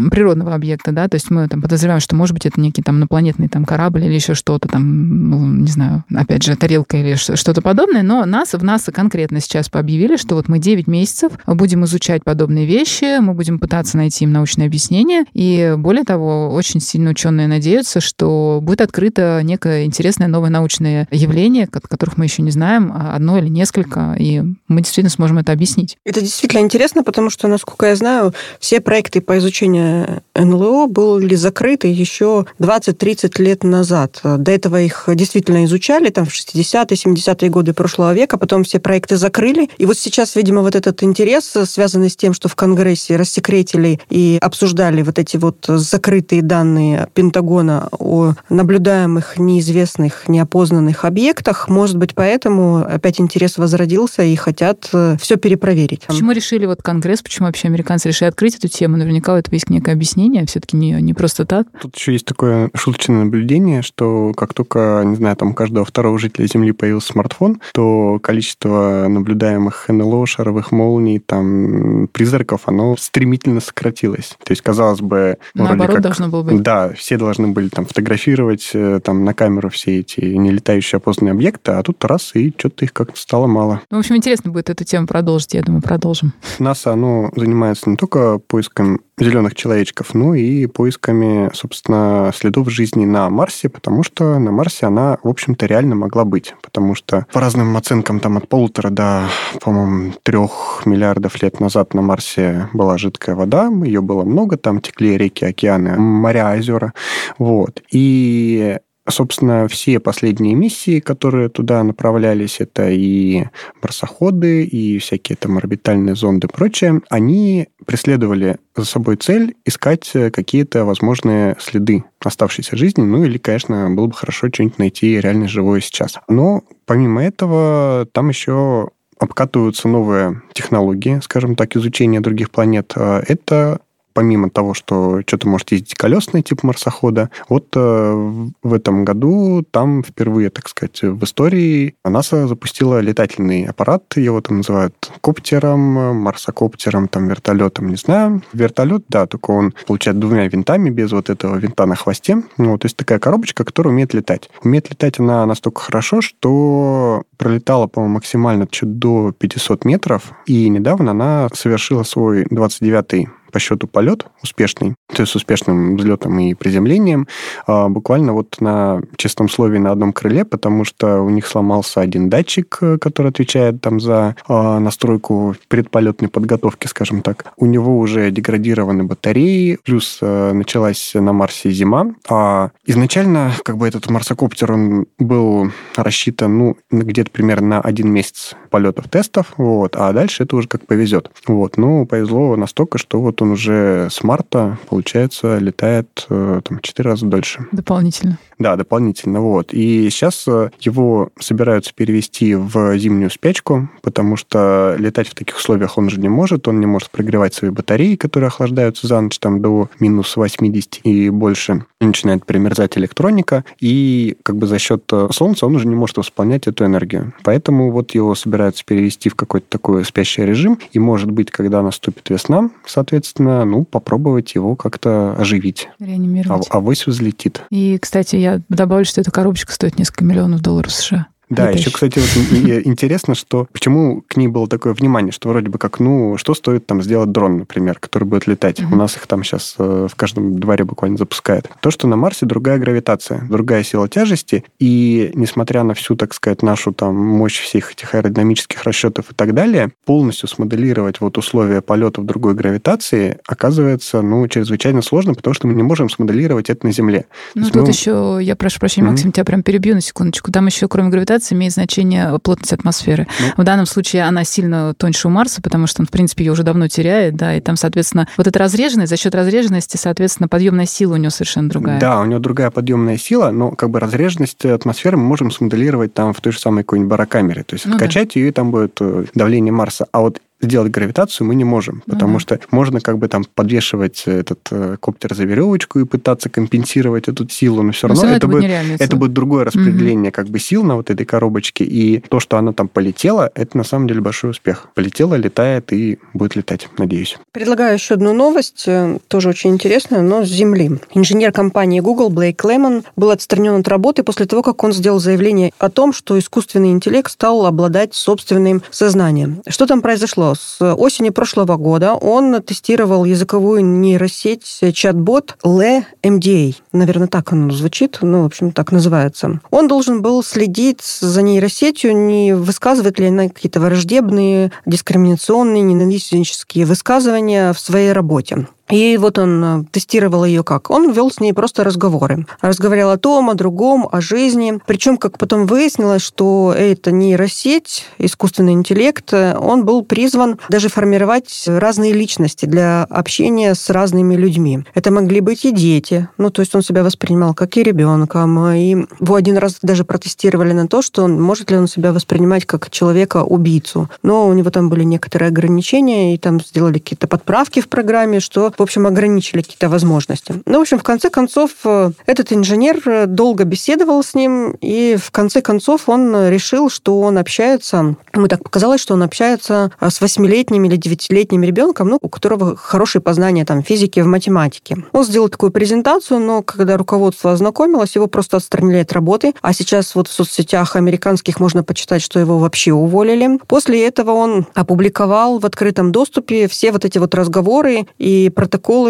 природного 0.09 0.55
объекта, 0.55 0.91
да, 0.91 1.07
то 1.07 1.15
есть 1.15 1.29
мы 1.29 1.47
там 1.47 1.61
подозреваем, 1.61 1.99
что 1.99 2.15
может 2.15 2.33
быть 2.33 2.45
это 2.45 2.59
некий 2.59 2.81
там 2.81 2.97
инопланетный 2.97 3.47
там 3.47 3.65
корабль 3.65 4.03
или 4.05 4.13
еще 4.13 4.33
что-то 4.33 4.67
там, 4.67 5.29
ну, 5.29 5.47
не 5.47 5.67
знаю, 5.67 6.03
опять 6.13 6.43
же, 6.43 6.55
тарелка 6.55 6.97
или 6.97 7.15
что-то 7.15 7.61
подобное, 7.61 8.03
но 8.03 8.25
нас 8.25 8.53
в 8.53 8.63
НАСА 8.63 8.91
конкретно 8.91 9.39
сейчас 9.39 9.69
пообъявили, 9.69 10.17
что 10.17 10.35
вот 10.35 10.47
мы 10.47 10.59
9 10.59 10.87
месяцев 10.87 11.33
будем 11.45 11.85
изучать 11.85 12.23
подобные 12.23 12.65
вещи, 12.65 13.19
мы 13.19 13.33
будем 13.33 13.59
пытаться 13.59 13.97
найти 13.97 14.25
им 14.25 14.31
научное 14.31 14.67
объяснение, 14.67 15.23
и 15.33 15.75
более 15.77 16.03
того, 16.03 16.53
очень 16.53 16.79
сильно 16.79 17.11
ученые 17.11 17.47
надеются, 17.47 17.99
что 17.99 18.59
будет 18.61 18.81
открыто 18.81 19.41
некое 19.43 19.85
интересное 19.85 20.27
новое 20.27 20.49
научное 20.49 21.07
явление, 21.11 21.67
которых 21.67 22.17
мы 22.17 22.25
еще 22.25 22.41
не 22.41 22.51
знаем, 22.51 22.91
а 22.93 23.15
одно 23.15 23.37
или 23.37 23.47
несколько, 23.47 24.15
и 24.17 24.41
мы 24.67 24.81
действительно 24.81 25.09
сможем 25.09 25.39
это 25.39 25.51
объяснить. 25.51 25.97
Это 26.05 26.21
действительно 26.21 26.61
интересно, 26.61 27.03
потому 27.03 27.29
что, 27.29 27.47
насколько 27.47 27.87
я 27.87 27.95
знаю, 27.95 28.28
все 28.59 28.81
проекты 28.81 29.21
по 29.21 29.37
изучению 29.37 30.21
НЛО 30.35 30.87
были 30.87 31.35
закрыты 31.35 31.87
еще 31.87 32.45
20-30 32.59 33.41
лет 33.41 33.63
назад. 33.63 34.19
До 34.23 34.51
этого 34.51 34.81
их 34.81 35.05
действительно 35.07 35.65
изучали 35.65 36.09
там 36.09 36.25
в 36.25 36.33
60-е, 36.33 36.85
70-е 36.85 37.49
годы 37.49 37.73
прошлого 37.73 38.13
века, 38.13 38.37
потом 38.37 38.63
все 38.63 38.79
проекты 38.79 39.17
закрыли. 39.17 39.69
И 39.77 39.85
вот 39.85 39.97
сейчас, 39.97 40.35
видимо, 40.35 40.61
вот 40.61 40.75
этот 40.75 41.03
интерес, 41.03 41.55
связанный 41.65 42.09
с 42.09 42.15
тем, 42.15 42.33
что 42.33 42.47
в 42.49 42.55
Конгрессе 42.55 43.15
рассекретили 43.15 43.99
и 44.09 44.37
обсуждали 44.41 45.01
вот 45.01 45.19
эти 45.19 45.37
вот 45.37 45.65
закрытые 45.67 46.41
данные 46.41 47.07
Пентагона 47.13 47.89
о 47.91 48.33
наблюдаемых 48.49 49.37
неизвестных, 49.37 50.27
неопознанных 50.27 51.05
объектах, 51.05 51.69
может 51.69 51.97
быть, 51.97 52.15
поэтому 52.15 52.77
опять 52.77 53.19
интерес 53.19 53.57
возродился 53.57 54.23
и 54.23 54.35
хотят 54.35 54.89
э, 54.93 55.17
все 55.19 55.35
перепроверить. 55.37 56.03
Почему 56.07 56.31
решили 56.31 56.65
вот 56.65 56.81
Конгресс, 56.81 57.21
почему 57.21 57.47
вообще 57.47 57.67
американцы 57.67 58.08
решили 58.09 58.29
открыть 58.29 58.55
эту 58.55 58.67
тему? 58.67 58.97
Наверняка 58.97 59.33
у 59.33 59.37
этого 59.37 59.53
есть 59.55 59.69
некое 59.69 59.93
объяснение, 59.93 60.45
все-таки 60.45 60.77
не, 60.77 60.91
не 61.01 61.13
просто 61.13 61.45
так. 61.45 61.67
Тут 61.81 61.95
еще 61.95 62.13
есть 62.13 62.25
такое 62.25 62.69
шуточное 62.75 63.23
наблюдение, 63.23 63.81
что 63.81 64.33
как 64.35 64.53
только, 64.53 65.03
не 65.05 65.15
знаю, 65.15 65.35
там 65.35 65.51
у 65.51 65.53
каждого 65.53 65.85
второго 65.85 66.19
жителя 66.19 66.47
Земли 66.47 66.71
появился 66.71 67.13
смартфон, 67.13 67.61
то 67.73 68.19
количество 68.21 69.07
наблюдаемых 69.07 69.85
НЛО, 69.87 70.25
шаровых 70.25 70.71
молний, 70.71 71.19
там, 71.19 72.07
призраков, 72.11 72.63
оно 72.65 72.95
стремительно 72.97 73.59
сократилось. 73.59 74.37
То 74.43 74.51
есть, 74.51 74.61
казалось 74.61 75.01
бы... 75.01 75.37
Наоборот, 75.53 75.95
как, 75.95 76.03
должно 76.03 76.27
было 76.29 76.43
быть. 76.43 76.61
Да, 76.61 76.93
все 76.93 77.17
должны 77.17 77.47
были 77.49 77.69
там 77.69 77.85
фотографировать 77.85 78.69
э, 78.73 78.99
там 79.03 79.23
на 79.25 79.33
камеру 79.33 79.69
все 79.69 79.99
эти 79.99 80.21
нелетающие 80.21 80.97
опознанные 80.97 81.33
объекты, 81.33 81.71
а 81.71 81.83
тут 81.83 82.03
раз, 82.05 82.31
и 82.35 82.53
что-то 82.57 82.85
их 82.85 82.93
как-то 82.93 83.19
стало 83.19 83.47
мало. 83.47 83.81
Ну, 83.89 83.97
в 83.97 83.99
общем, 83.99 84.15
интересно 84.15 84.51
будет 84.51 84.69
эту 84.69 84.83
тему 84.83 85.07
продолжить, 85.07 85.53
я 85.53 85.61
думаю, 85.61 85.81
продолжим. 85.81 86.33
НАСА, 86.59 86.93
оно 86.93 87.31
занимается 87.35 87.89
только 87.99 88.39
поиском 88.39 89.01
зеленых 89.17 89.55
человечков, 89.55 90.13
но 90.13 90.33
и 90.33 90.65
поисками, 90.67 91.49
собственно, 91.53 92.31
следов 92.33 92.69
жизни 92.69 93.05
на 93.05 93.29
Марсе, 93.29 93.67
потому 93.67 94.03
что 94.03 94.39
на 94.39 94.51
Марсе 94.51 94.85
она, 94.85 95.17
в 95.21 95.27
общем-то, 95.27 95.65
реально 95.65 95.95
могла 95.95 96.23
быть. 96.23 96.55
Потому 96.61 96.95
что 96.95 97.25
по 97.33 97.41
разным 97.41 97.75
оценкам 97.75 98.21
там 98.21 98.37
от 98.37 98.47
полутора 98.47 98.89
до, 98.89 99.23
по-моему, 99.59 100.13
трех 100.23 100.83
миллиардов 100.85 101.41
лет 101.43 101.59
назад 101.59 101.93
на 101.93 102.01
Марсе 102.01 102.69
была 102.71 102.97
жидкая 102.97 103.35
вода, 103.35 103.69
ее 103.83 103.99
было 103.99 104.23
много, 104.23 104.55
там 104.55 104.79
текли 104.79 105.17
реки, 105.17 105.43
океаны, 105.43 105.97
моря, 105.97 106.55
озера. 106.57 106.93
Вот. 107.37 107.83
И 107.91 108.77
Собственно, 109.09 109.67
все 109.67 109.99
последние 109.99 110.55
миссии, 110.55 110.99
которые 110.99 111.49
туда 111.49 111.83
направлялись, 111.83 112.59
это 112.59 112.89
и 112.89 113.45
марсоходы, 113.81 114.63
и 114.63 114.99
всякие 114.99 115.35
там 115.35 115.57
орбитальные 115.57 116.15
зонды 116.15 116.47
и 116.47 116.51
прочее, 116.51 117.01
они 117.09 117.67
преследовали 117.85 118.57
за 118.75 118.85
собой 118.85 119.15
цель 119.15 119.55
искать 119.65 120.11
какие-то 120.31 120.85
возможные 120.85 121.57
следы 121.59 122.03
оставшейся 122.23 122.77
жизни, 122.77 123.01
ну 123.01 123.23
или, 123.23 123.37
конечно, 123.37 123.89
было 123.89 124.07
бы 124.07 124.13
хорошо 124.13 124.47
что-нибудь 124.53 124.77
найти 124.77 125.19
реально 125.19 125.47
живое 125.47 125.81
сейчас. 125.81 126.19
Но 126.27 126.63
помимо 126.85 127.23
этого, 127.23 128.07
там 128.11 128.29
еще 128.29 128.89
обкатываются 129.17 129.87
новые 129.87 130.41
технологии, 130.53 131.19
скажем 131.21 131.55
так, 131.55 131.75
изучения 131.75 132.21
других 132.21 132.51
планет. 132.51 132.93
Это 132.95 133.79
помимо 134.19 134.49
того, 134.49 134.73
что 134.73 135.21
что-то 135.25 135.47
может 135.47 135.71
ездить 135.71 135.93
колесный 135.93 136.41
тип 136.41 136.63
марсохода, 136.63 137.29
вот 137.47 137.67
э, 137.73 138.41
в 138.61 138.73
этом 138.73 139.05
году 139.05 139.63
там 139.71 140.03
впервые, 140.03 140.49
так 140.49 140.67
сказать, 140.67 141.01
в 141.03 141.23
истории 141.23 141.95
НАСА 142.03 142.45
запустила 142.45 142.99
летательный 142.99 143.63
аппарат, 143.63 144.03
его 144.17 144.41
там 144.41 144.57
называют 144.57 145.09
коптером, 145.21 146.17
марсокоптером, 146.17 147.07
там 147.07 147.29
вертолетом, 147.29 147.87
не 147.87 147.95
знаю. 147.95 148.43
Вертолет, 148.51 149.05
да, 149.07 149.25
только 149.25 149.51
он 149.51 149.73
получает 149.87 150.19
двумя 150.19 150.49
винтами, 150.49 150.89
без 150.89 151.13
вот 151.13 151.29
этого 151.29 151.55
винта 151.55 151.85
на 151.85 151.95
хвосте. 151.95 152.43
Ну, 152.57 152.77
то 152.77 152.87
есть 152.87 152.97
такая 152.97 153.19
коробочка, 153.19 153.63
которая 153.63 153.93
умеет 153.93 154.13
летать. 154.13 154.49
Умеет 154.61 154.89
летать 154.89 155.17
она 155.19 155.45
настолько 155.45 155.79
хорошо, 155.79 156.19
что 156.19 157.23
пролетала, 157.37 157.87
по-моему, 157.87 158.15
максимально 158.15 158.67
до 158.81 159.31
500 159.31 159.85
метров, 159.85 160.33
и 160.45 160.67
недавно 160.67 161.11
она 161.11 161.47
совершила 161.53 162.03
свой 162.03 162.43
29-й 162.43 163.29
по 163.51 163.59
счету 163.59 163.87
полет 163.87 164.25
успешный, 164.43 164.95
то 165.13 165.21
есть 165.21 165.31
с 165.31 165.35
успешным 165.35 165.97
взлетом 165.97 166.37
и 166.39 166.53
приземлением, 166.53 167.27
а, 167.67 167.89
буквально 167.89 168.33
вот 168.33 168.57
на 168.59 169.01
чистом 169.17 169.49
слове 169.49 169.79
на 169.79 169.91
одном 169.91 170.13
крыле, 170.13 170.45
потому 170.45 170.85
что 170.85 171.21
у 171.21 171.29
них 171.29 171.47
сломался 171.47 172.01
один 172.01 172.29
датчик, 172.29 172.77
э, 172.81 172.97
который 172.97 173.29
отвечает 173.29 173.81
там 173.81 173.99
за 173.99 174.35
а, 174.47 174.79
настройку 174.79 175.55
предполетной 175.67 176.29
подготовки, 176.29 176.87
скажем 176.87 177.21
так. 177.21 177.45
У 177.57 177.65
него 177.65 177.97
уже 177.97 178.31
деградированы 178.31 179.03
батареи, 179.03 179.77
плюс 179.83 180.19
э, 180.21 180.51
началась 180.53 181.11
на 181.13 181.33
Марсе 181.33 181.71
зима. 181.71 182.13
А 182.29 182.71
изначально 182.85 183.51
как 183.63 183.77
бы 183.77 183.87
этот 183.87 184.09
марсокоптер, 184.09 184.71
он 184.71 185.05
был 185.17 185.71
рассчитан, 185.95 186.57
ну, 186.57 186.77
где-то 186.91 187.31
примерно 187.31 187.67
на 187.67 187.81
один 187.81 188.11
месяц 188.11 188.55
полетов 188.69 189.07
тестов, 189.09 189.53
вот, 189.57 189.95
а 189.95 190.11
дальше 190.11 190.43
это 190.43 190.55
уже 190.55 190.67
как 190.67 190.85
повезет. 190.85 191.31
Вот, 191.47 191.77
ну, 191.77 192.05
повезло 192.05 192.55
настолько, 192.55 192.97
что 192.97 193.21
вот 193.21 193.38
он 193.41 193.51
уже 193.51 194.07
с 194.11 194.23
марта, 194.23 194.77
получается, 194.89 195.57
летает 195.57 196.25
э, 196.29 196.61
там, 196.63 196.79
4 196.79 197.09
раза 197.09 197.25
дольше. 197.25 197.65
Дополнительно. 197.71 198.37
Да, 198.57 198.75
дополнительно. 198.75 199.41
Вот. 199.41 199.73
И 199.73 200.09
сейчас 200.09 200.45
э, 200.47 200.71
его 200.79 201.29
собираются 201.39 201.93
перевести 201.93 202.55
в 202.55 202.97
зимнюю 202.97 203.29
спячку, 203.29 203.89
потому 204.01 204.35
что 204.35 204.95
летать 204.97 205.27
в 205.27 205.35
таких 205.35 205.57
условиях 205.57 205.97
он 205.97 206.09
же 206.09 206.19
не 206.19 206.29
может. 206.29 206.67
Он 206.67 206.79
не 206.79 206.85
может 206.85 207.09
прогревать 207.09 207.53
свои 207.53 207.71
батареи, 207.71 208.15
которые 208.15 208.47
охлаждаются 208.47 209.07
за 209.07 209.21
ночь 209.21 209.39
там, 209.39 209.61
до 209.61 209.89
минус 209.99 210.35
80 210.35 210.99
и 211.03 211.29
больше. 211.29 211.85
Начинает 212.01 212.45
примерзать 212.45 212.97
электроника. 212.97 213.65
И 213.79 214.37
как 214.43 214.55
бы 214.55 214.67
за 214.67 214.79
счет 214.79 215.03
э, 215.11 215.27
солнца 215.31 215.65
он 215.65 215.75
уже 215.75 215.87
не 215.87 215.95
может 215.95 216.17
восполнять 216.17 216.67
эту 216.67 216.85
энергию. 216.85 217.33
Поэтому 217.43 217.91
вот 217.91 218.11
его 218.11 218.35
собираются 218.35 218.85
перевести 218.85 219.29
в 219.29 219.35
какой-то 219.35 219.67
такой 219.69 220.05
спящий 220.05 220.43
режим. 220.45 220.79
И, 220.93 220.99
может 220.99 221.29
быть, 221.29 221.51
когда 221.51 221.81
наступит 221.81 222.29
весна, 222.29 222.69
соответственно, 222.85 223.65
ну, 223.65 223.83
попробовать 223.83 224.55
его 224.55 224.75
как-то 224.75 225.35
оживить. 225.37 225.89
Реанимировать. 225.99 226.67
А, 226.69 226.77
авось 226.77 227.05
взлетит. 227.05 227.61
И, 227.69 227.97
кстати, 227.97 228.37
я 228.37 228.61
добавлю, 228.69 229.05
что 229.05 229.19
эта 229.19 229.31
коробочка 229.31 229.73
стоит 229.73 229.97
несколько 229.99 230.23
миллионов 230.23 230.61
долларов 230.61 230.91
США. 230.91 231.27
Да, 231.49 231.69
еще, 231.69 231.89
кстати, 231.91 232.19
вот 232.19 232.85
интересно, 232.85 233.35
что 233.35 233.67
почему 233.71 234.23
к 234.27 234.37
ней 234.37 234.47
было 234.47 234.67
такое 234.67 234.93
внимание, 234.93 235.31
что 235.31 235.49
вроде 235.49 235.69
бы 235.69 235.77
как, 235.77 235.99
ну, 235.99 236.37
что 236.37 236.53
стоит 236.53 236.85
там 236.85 237.01
сделать 237.01 237.31
дрон, 237.31 237.57
например, 237.57 237.99
который 237.99 238.25
будет 238.25 238.47
летать. 238.47 238.81
У 238.81 238.95
нас 238.95 239.15
их 239.15 239.27
там 239.27 239.43
сейчас 239.43 239.75
э, 239.77 240.07
в 240.09 240.15
каждом 240.15 240.59
дворе 240.59 240.83
буквально 240.83 241.17
запускают. 241.17 241.69
То, 241.81 241.91
что 241.91 242.07
на 242.07 242.15
Марсе 242.15 242.45
другая 242.45 242.77
гравитация, 242.77 243.41
другая 243.49 243.83
сила 243.83 244.07
тяжести, 244.07 244.63
и 244.79 245.31
несмотря 245.33 245.83
на 245.83 245.93
всю, 245.93 246.15
так 246.15 246.33
сказать, 246.33 246.61
нашу 246.61 246.93
там 246.93 247.15
мощь 247.15 247.59
всех 247.59 247.91
этих 247.91 248.13
аэродинамических 248.15 248.83
расчетов 248.83 249.31
и 249.31 249.33
так 249.33 249.53
далее, 249.53 249.91
полностью 250.05 250.47
смоделировать 250.47 251.21
вот 251.21 251.37
условия 251.37 251.81
полета 251.81 252.21
в 252.21 252.25
другой 252.25 252.53
гравитации 252.53 253.39
оказывается, 253.47 254.21
ну, 254.21 254.47
чрезвычайно 254.47 255.01
сложно, 255.01 255.33
потому 255.33 255.53
что 255.53 255.67
мы 255.67 255.73
не 255.73 255.83
можем 255.83 256.09
смоделировать 256.09 256.69
это 256.69 256.85
на 256.85 256.91
Земле. 256.91 257.25
Ну, 257.55 257.69
тут 257.69 257.83
мы... 257.83 257.89
еще, 257.89 258.39
я 258.41 258.55
прошу 258.55 258.79
прощения, 258.79 259.07
Максим, 259.07 259.31
тебя 259.31 259.45
прям 259.45 259.63
перебью 259.63 259.95
на 259.95 260.01
секундочку. 260.01 260.51
Там 260.51 260.67
еще, 260.67 260.87
кроме 260.87 261.09
гравитации, 261.09 261.38
гравитации 261.39 261.55
имеет 261.55 261.73
значение 261.73 262.39
плотность 262.39 262.73
атмосферы. 262.73 263.27
Ну. 263.39 263.63
В 263.63 263.65
данном 263.65 263.85
случае 263.85 264.23
она 264.23 264.43
сильно 264.43 264.93
тоньше 264.95 265.27
у 265.27 265.31
Марса, 265.31 265.61
потому 265.61 265.87
что 265.87 266.01
он, 266.01 266.05
в 266.05 266.11
принципе, 266.11 266.45
ее 266.45 266.51
уже 266.51 266.63
давно 266.63 266.87
теряет, 266.87 267.35
да, 267.35 267.55
и 267.55 267.61
там, 267.61 267.75
соответственно, 267.75 268.27
вот 268.37 268.47
эта 268.47 268.59
разреженность, 268.59 269.09
за 269.09 269.17
счет 269.17 269.33
разреженности, 269.35 269.97
соответственно, 269.97 270.47
подъемная 270.47 270.85
сила 270.85 271.13
у 271.13 271.17
него 271.17 271.29
совершенно 271.29 271.69
другая. 271.69 271.99
Да, 271.99 272.19
у 272.19 272.25
него 272.25 272.39
другая 272.39 272.71
подъемная 272.71 273.17
сила, 273.17 273.51
но 273.51 273.71
как 273.71 273.89
бы 273.89 273.99
разреженность 273.99 274.65
атмосферы 274.65 275.17
мы 275.17 275.23
можем 275.23 275.51
смоделировать 275.51 276.13
там 276.13 276.33
в 276.33 276.41
той 276.41 276.53
же 276.53 276.59
самой 276.59 276.83
какой-нибудь 276.83 277.09
барокамере. 277.09 277.63
То 277.63 277.75
есть 277.75 277.85
ну, 277.85 277.95
откачать 277.95 278.33
да. 278.33 278.39
ее, 278.39 278.49
и 278.49 278.51
там 278.51 278.71
будет 278.71 278.97
э, 279.01 279.25
давление 279.33 279.71
Марса. 279.71 280.05
А 280.11 280.21
вот 280.21 280.39
сделать 280.61 280.91
гравитацию 280.91 281.47
мы 281.47 281.55
не 281.55 281.63
можем, 281.63 282.03
потому 282.05 282.37
mm 282.37 282.39
что 282.39 282.59
можно 282.71 283.01
как 283.01 283.17
бы 283.17 283.27
там 283.27 283.43
подвешивать 283.43 284.23
этот 284.25 284.59
э, 284.71 284.97
коптер 284.99 285.35
за 285.35 285.43
веревочку 285.43 285.99
и 285.99 286.05
пытаться 286.05 286.49
компенсировать 286.49 287.27
эту 287.27 287.47
силу, 287.49 287.81
но 287.83 287.91
все 287.91 288.07
равно 288.07 288.23
но 288.23 288.29
это, 288.29 288.47
будет, 288.47 288.71
это 288.99 289.15
будет 289.15 289.33
другое 289.33 289.65
распределение 289.65 290.31
mm 290.31 290.35
как 290.35 290.47
бы 290.47 290.59
сил 290.59 290.83
на 290.83 290.95
вот 290.95 291.09
этой 291.09 291.25
коробочке, 291.25 291.83
и 291.83 292.19
то, 292.19 292.39
что 292.39 292.57
она 292.57 292.71
там 292.71 292.87
полетела, 292.87 293.51
это 293.55 293.77
на 293.77 293.83
самом 293.83 294.07
деле 294.07 294.21
большой 294.21 294.51
успех. 294.51 294.87
Полетела, 294.95 295.35
летает 295.35 295.91
и 295.91 296.19
будет 296.33 296.55
летать, 296.55 296.87
надеюсь. 296.97 297.37
Предлагаю 297.51 297.93
еще 297.93 298.13
одну 298.13 298.33
новость, 298.33 298.83
э, 298.87 299.17
тоже 299.27 299.49
очень 299.49 299.71
интересную, 299.71 300.23
но 300.23 300.45
с 300.45 300.49
Земли. 300.49 300.91
Инженер 301.13 301.51
компании 301.51 301.99
Google 301.99 302.29
Блейк 302.29 302.63
Лемон 302.63 303.03
был 303.15 303.31
отстранен 303.31 303.75
от 303.75 303.87
работы 303.87 304.23
после 304.23 304.45
того, 304.45 304.61
как 304.61 304.83
он 304.83 304.93
сделал 304.93 305.19
заявление 305.19 305.71
о 305.79 305.89
том, 305.89 306.13
что 306.13 306.37
искусственный 306.37 306.91
интеллект 306.91 307.31
стал 307.31 307.65
обладать 307.65 308.13
собственным 308.13 308.81
сознанием. 308.91 309.61
Что 309.67 309.85
там 309.85 310.01
произошло? 310.01 310.48
С 310.55 310.93
осени 310.95 311.29
прошлого 311.29 311.75
года 311.77 312.13
он 312.13 312.61
тестировал 312.61 313.25
языковую 313.25 313.83
нейросеть 313.85 314.81
чат-бот 314.93 315.57
LeMDA. 315.63 316.75
Наверное, 316.91 317.27
так 317.27 317.51
он 317.51 317.71
звучит, 317.71 318.19
ну, 318.21 318.43
в 318.43 318.45
общем, 318.45 318.71
так 318.71 318.91
называется. 318.91 319.59
Он 319.71 319.87
должен 319.87 320.21
был 320.21 320.43
следить 320.43 321.01
за 321.01 321.41
нейросетью, 321.41 322.15
не 322.15 322.55
высказывает 322.55 323.19
ли 323.19 323.27
она 323.27 323.49
какие-то 323.49 323.79
враждебные, 323.79 324.71
дискриминационные, 324.85 325.83
ненавистнические 325.83 326.85
высказывания 326.85 327.73
в 327.73 327.79
своей 327.79 328.11
работе. 328.11 328.67
И 328.89 329.17
вот 329.17 329.37
он 329.37 329.63
э, 329.63 329.83
тестировал 329.91 330.45
ее 330.45 330.63
как? 330.63 330.89
Он 330.89 331.11
вел 331.11 331.29
с 331.29 331.39
ней 331.39 331.53
просто 331.53 331.83
разговоры. 331.83 332.45
Разговаривал 332.61 333.11
о 333.11 333.17
том, 333.17 333.49
о 333.49 333.53
другом, 333.53 334.07
о 334.11 334.19
жизни. 334.19 334.79
Причем, 334.85 335.17
как 335.17 335.37
потом 335.37 335.67
выяснилось, 335.67 336.23
что 336.23 336.73
это 336.75 337.11
нейросеть, 337.11 338.05
искусственный 338.17 338.73
интеллект, 338.73 339.31
он 339.33 339.85
был 339.85 340.03
призван 340.03 340.57
даже 340.69 340.89
формировать 340.89 341.65
разные 341.67 342.13
личности 342.13 342.65
для 342.65 343.03
общения 343.03 343.75
с 343.75 343.89
разными 343.89 344.35
людьми. 344.35 344.83
Это 344.95 345.11
могли 345.11 345.39
быть 345.41 345.65
и 345.65 345.71
дети. 345.71 346.27
Ну, 346.37 346.49
то 346.49 346.61
есть 346.61 346.73
он 346.73 346.81
себя 346.81 347.03
воспринимал 347.03 347.53
как 347.53 347.77
и 347.77 347.83
ребенком. 347.83 348.71
И 348.71 349.05
его 349.19 349.35
один 349.35 349.57
раз 349.57 349.77
даже 349.81 350.03
протестировали 350.03 350.73
на 350.73 350.87
то, 350.87 351.01
что 351.01 351.23
он, 351.23 351.39
может 351.41 351.69
ли 351.69 351.77
он 351.77 351.87
себя 351.87 352.11
воспринимать 352.11 352.65
как 352.65 352.89
человека-убийцу. 352.89 354.09
Но 354.23 354.47
у 354.47 354.53
него 354.53 354.71
там 354.71 354.89
были 354.89 355.03
некоторые 355.03 355.49
ограничения, 355.49 356.33
и 356.33 356.37
там 356.37 356.59
сделали 356.59 356.99
какие-то 356.99 357.27
подправки 357.27 357.81
в 357.81 357.87
программе, 357.87 358.39
что 358.39 358.73
в 358.79 358.83
общем, 358.83 359.07
ограничили 359.07 359.61
какие-то 359.61 359.89
возможности. 359.89 360.55
Ну, 360.65 360.79
в 360.79 360.81
общем, 360.81 360.99
в 360.99 361.03
конце 361.03 361.29
концов, 361.29 361.71
э, 361.83 362.11
этот 362.25 362.51
инженер 362.53 363.01
э, 363.05 363.25
долго 363.25 363.65
беседовал 363.65 364.23
с 364.23 364.33
ним, 364.33 364.71
и 364.81 365.17
в 365.21 365.31
конце 365.31 365.61
концов 365.61 366.09
он 366.09 366.49
решил, 366.49 366.89
что 366.89 367.19
он 367.19 367.37
общается, 367.37 368.15
ему 368.33 368.47
так 368.47 368.63
показалось, 368.63 369.01
что 369.01 369.13
он 369.13 369.23
общается 369.23 369.91
э, 369.99 370.09
с 370.09 370.21
восьмилетним 370.21 370.85
или 370.85 370.95
девятилетним 370.95 371.63
ребенком, 371.63 372.09
ну, 372.09 372.19
у 372.21 372.29
которого 372.29 372.75
хорошие 372.75 373.21
познания 373.21 373.65
там 373.65 373.83
физики 373.83 374.19
в 374.19 374.27
математике. 374.27 374.97
Он 375.11 375.23
сделал 375.23 375.49
такую 375.49 375.71
презентацию, 375.71 376.39
но 376.39 376.63
когда 376.63 376.97
руководство 376.97 377.51
ознакомилось, 377.51 378.15
его 378.15 378.27
просто 378.27 378.57
отстранили 378.57 378.97
от 378.97 379.11
работы, 379.13 379.53
а 379.61 379.73
сейчас 379.73 380.15
вот 380.15 380.27
в 380.27 380.31
соцсетях 380.31 380.95
американских 380.95 381.59
можно 381.59 381.83
почитать, 381.83 382.21
что 382.21 382.39
его 382.39 382.57
вообще 382.59 382.93
уволили. 382.93 383.59
После 383.67 384.05
этого 384.07 384.31
он 384.31 384.67
опубликовал 384.73 385.59
в 385.59 385.65
открытом 385.65 386.11
доступе 386.11 386.67
все 386.67 386.91
вот 386.91 387.05
эти 387.05 387.17
вот 387.17 387.35
разговоры 387.35 388.07
и 388.17 388.49
протоколы, 388.49 388.68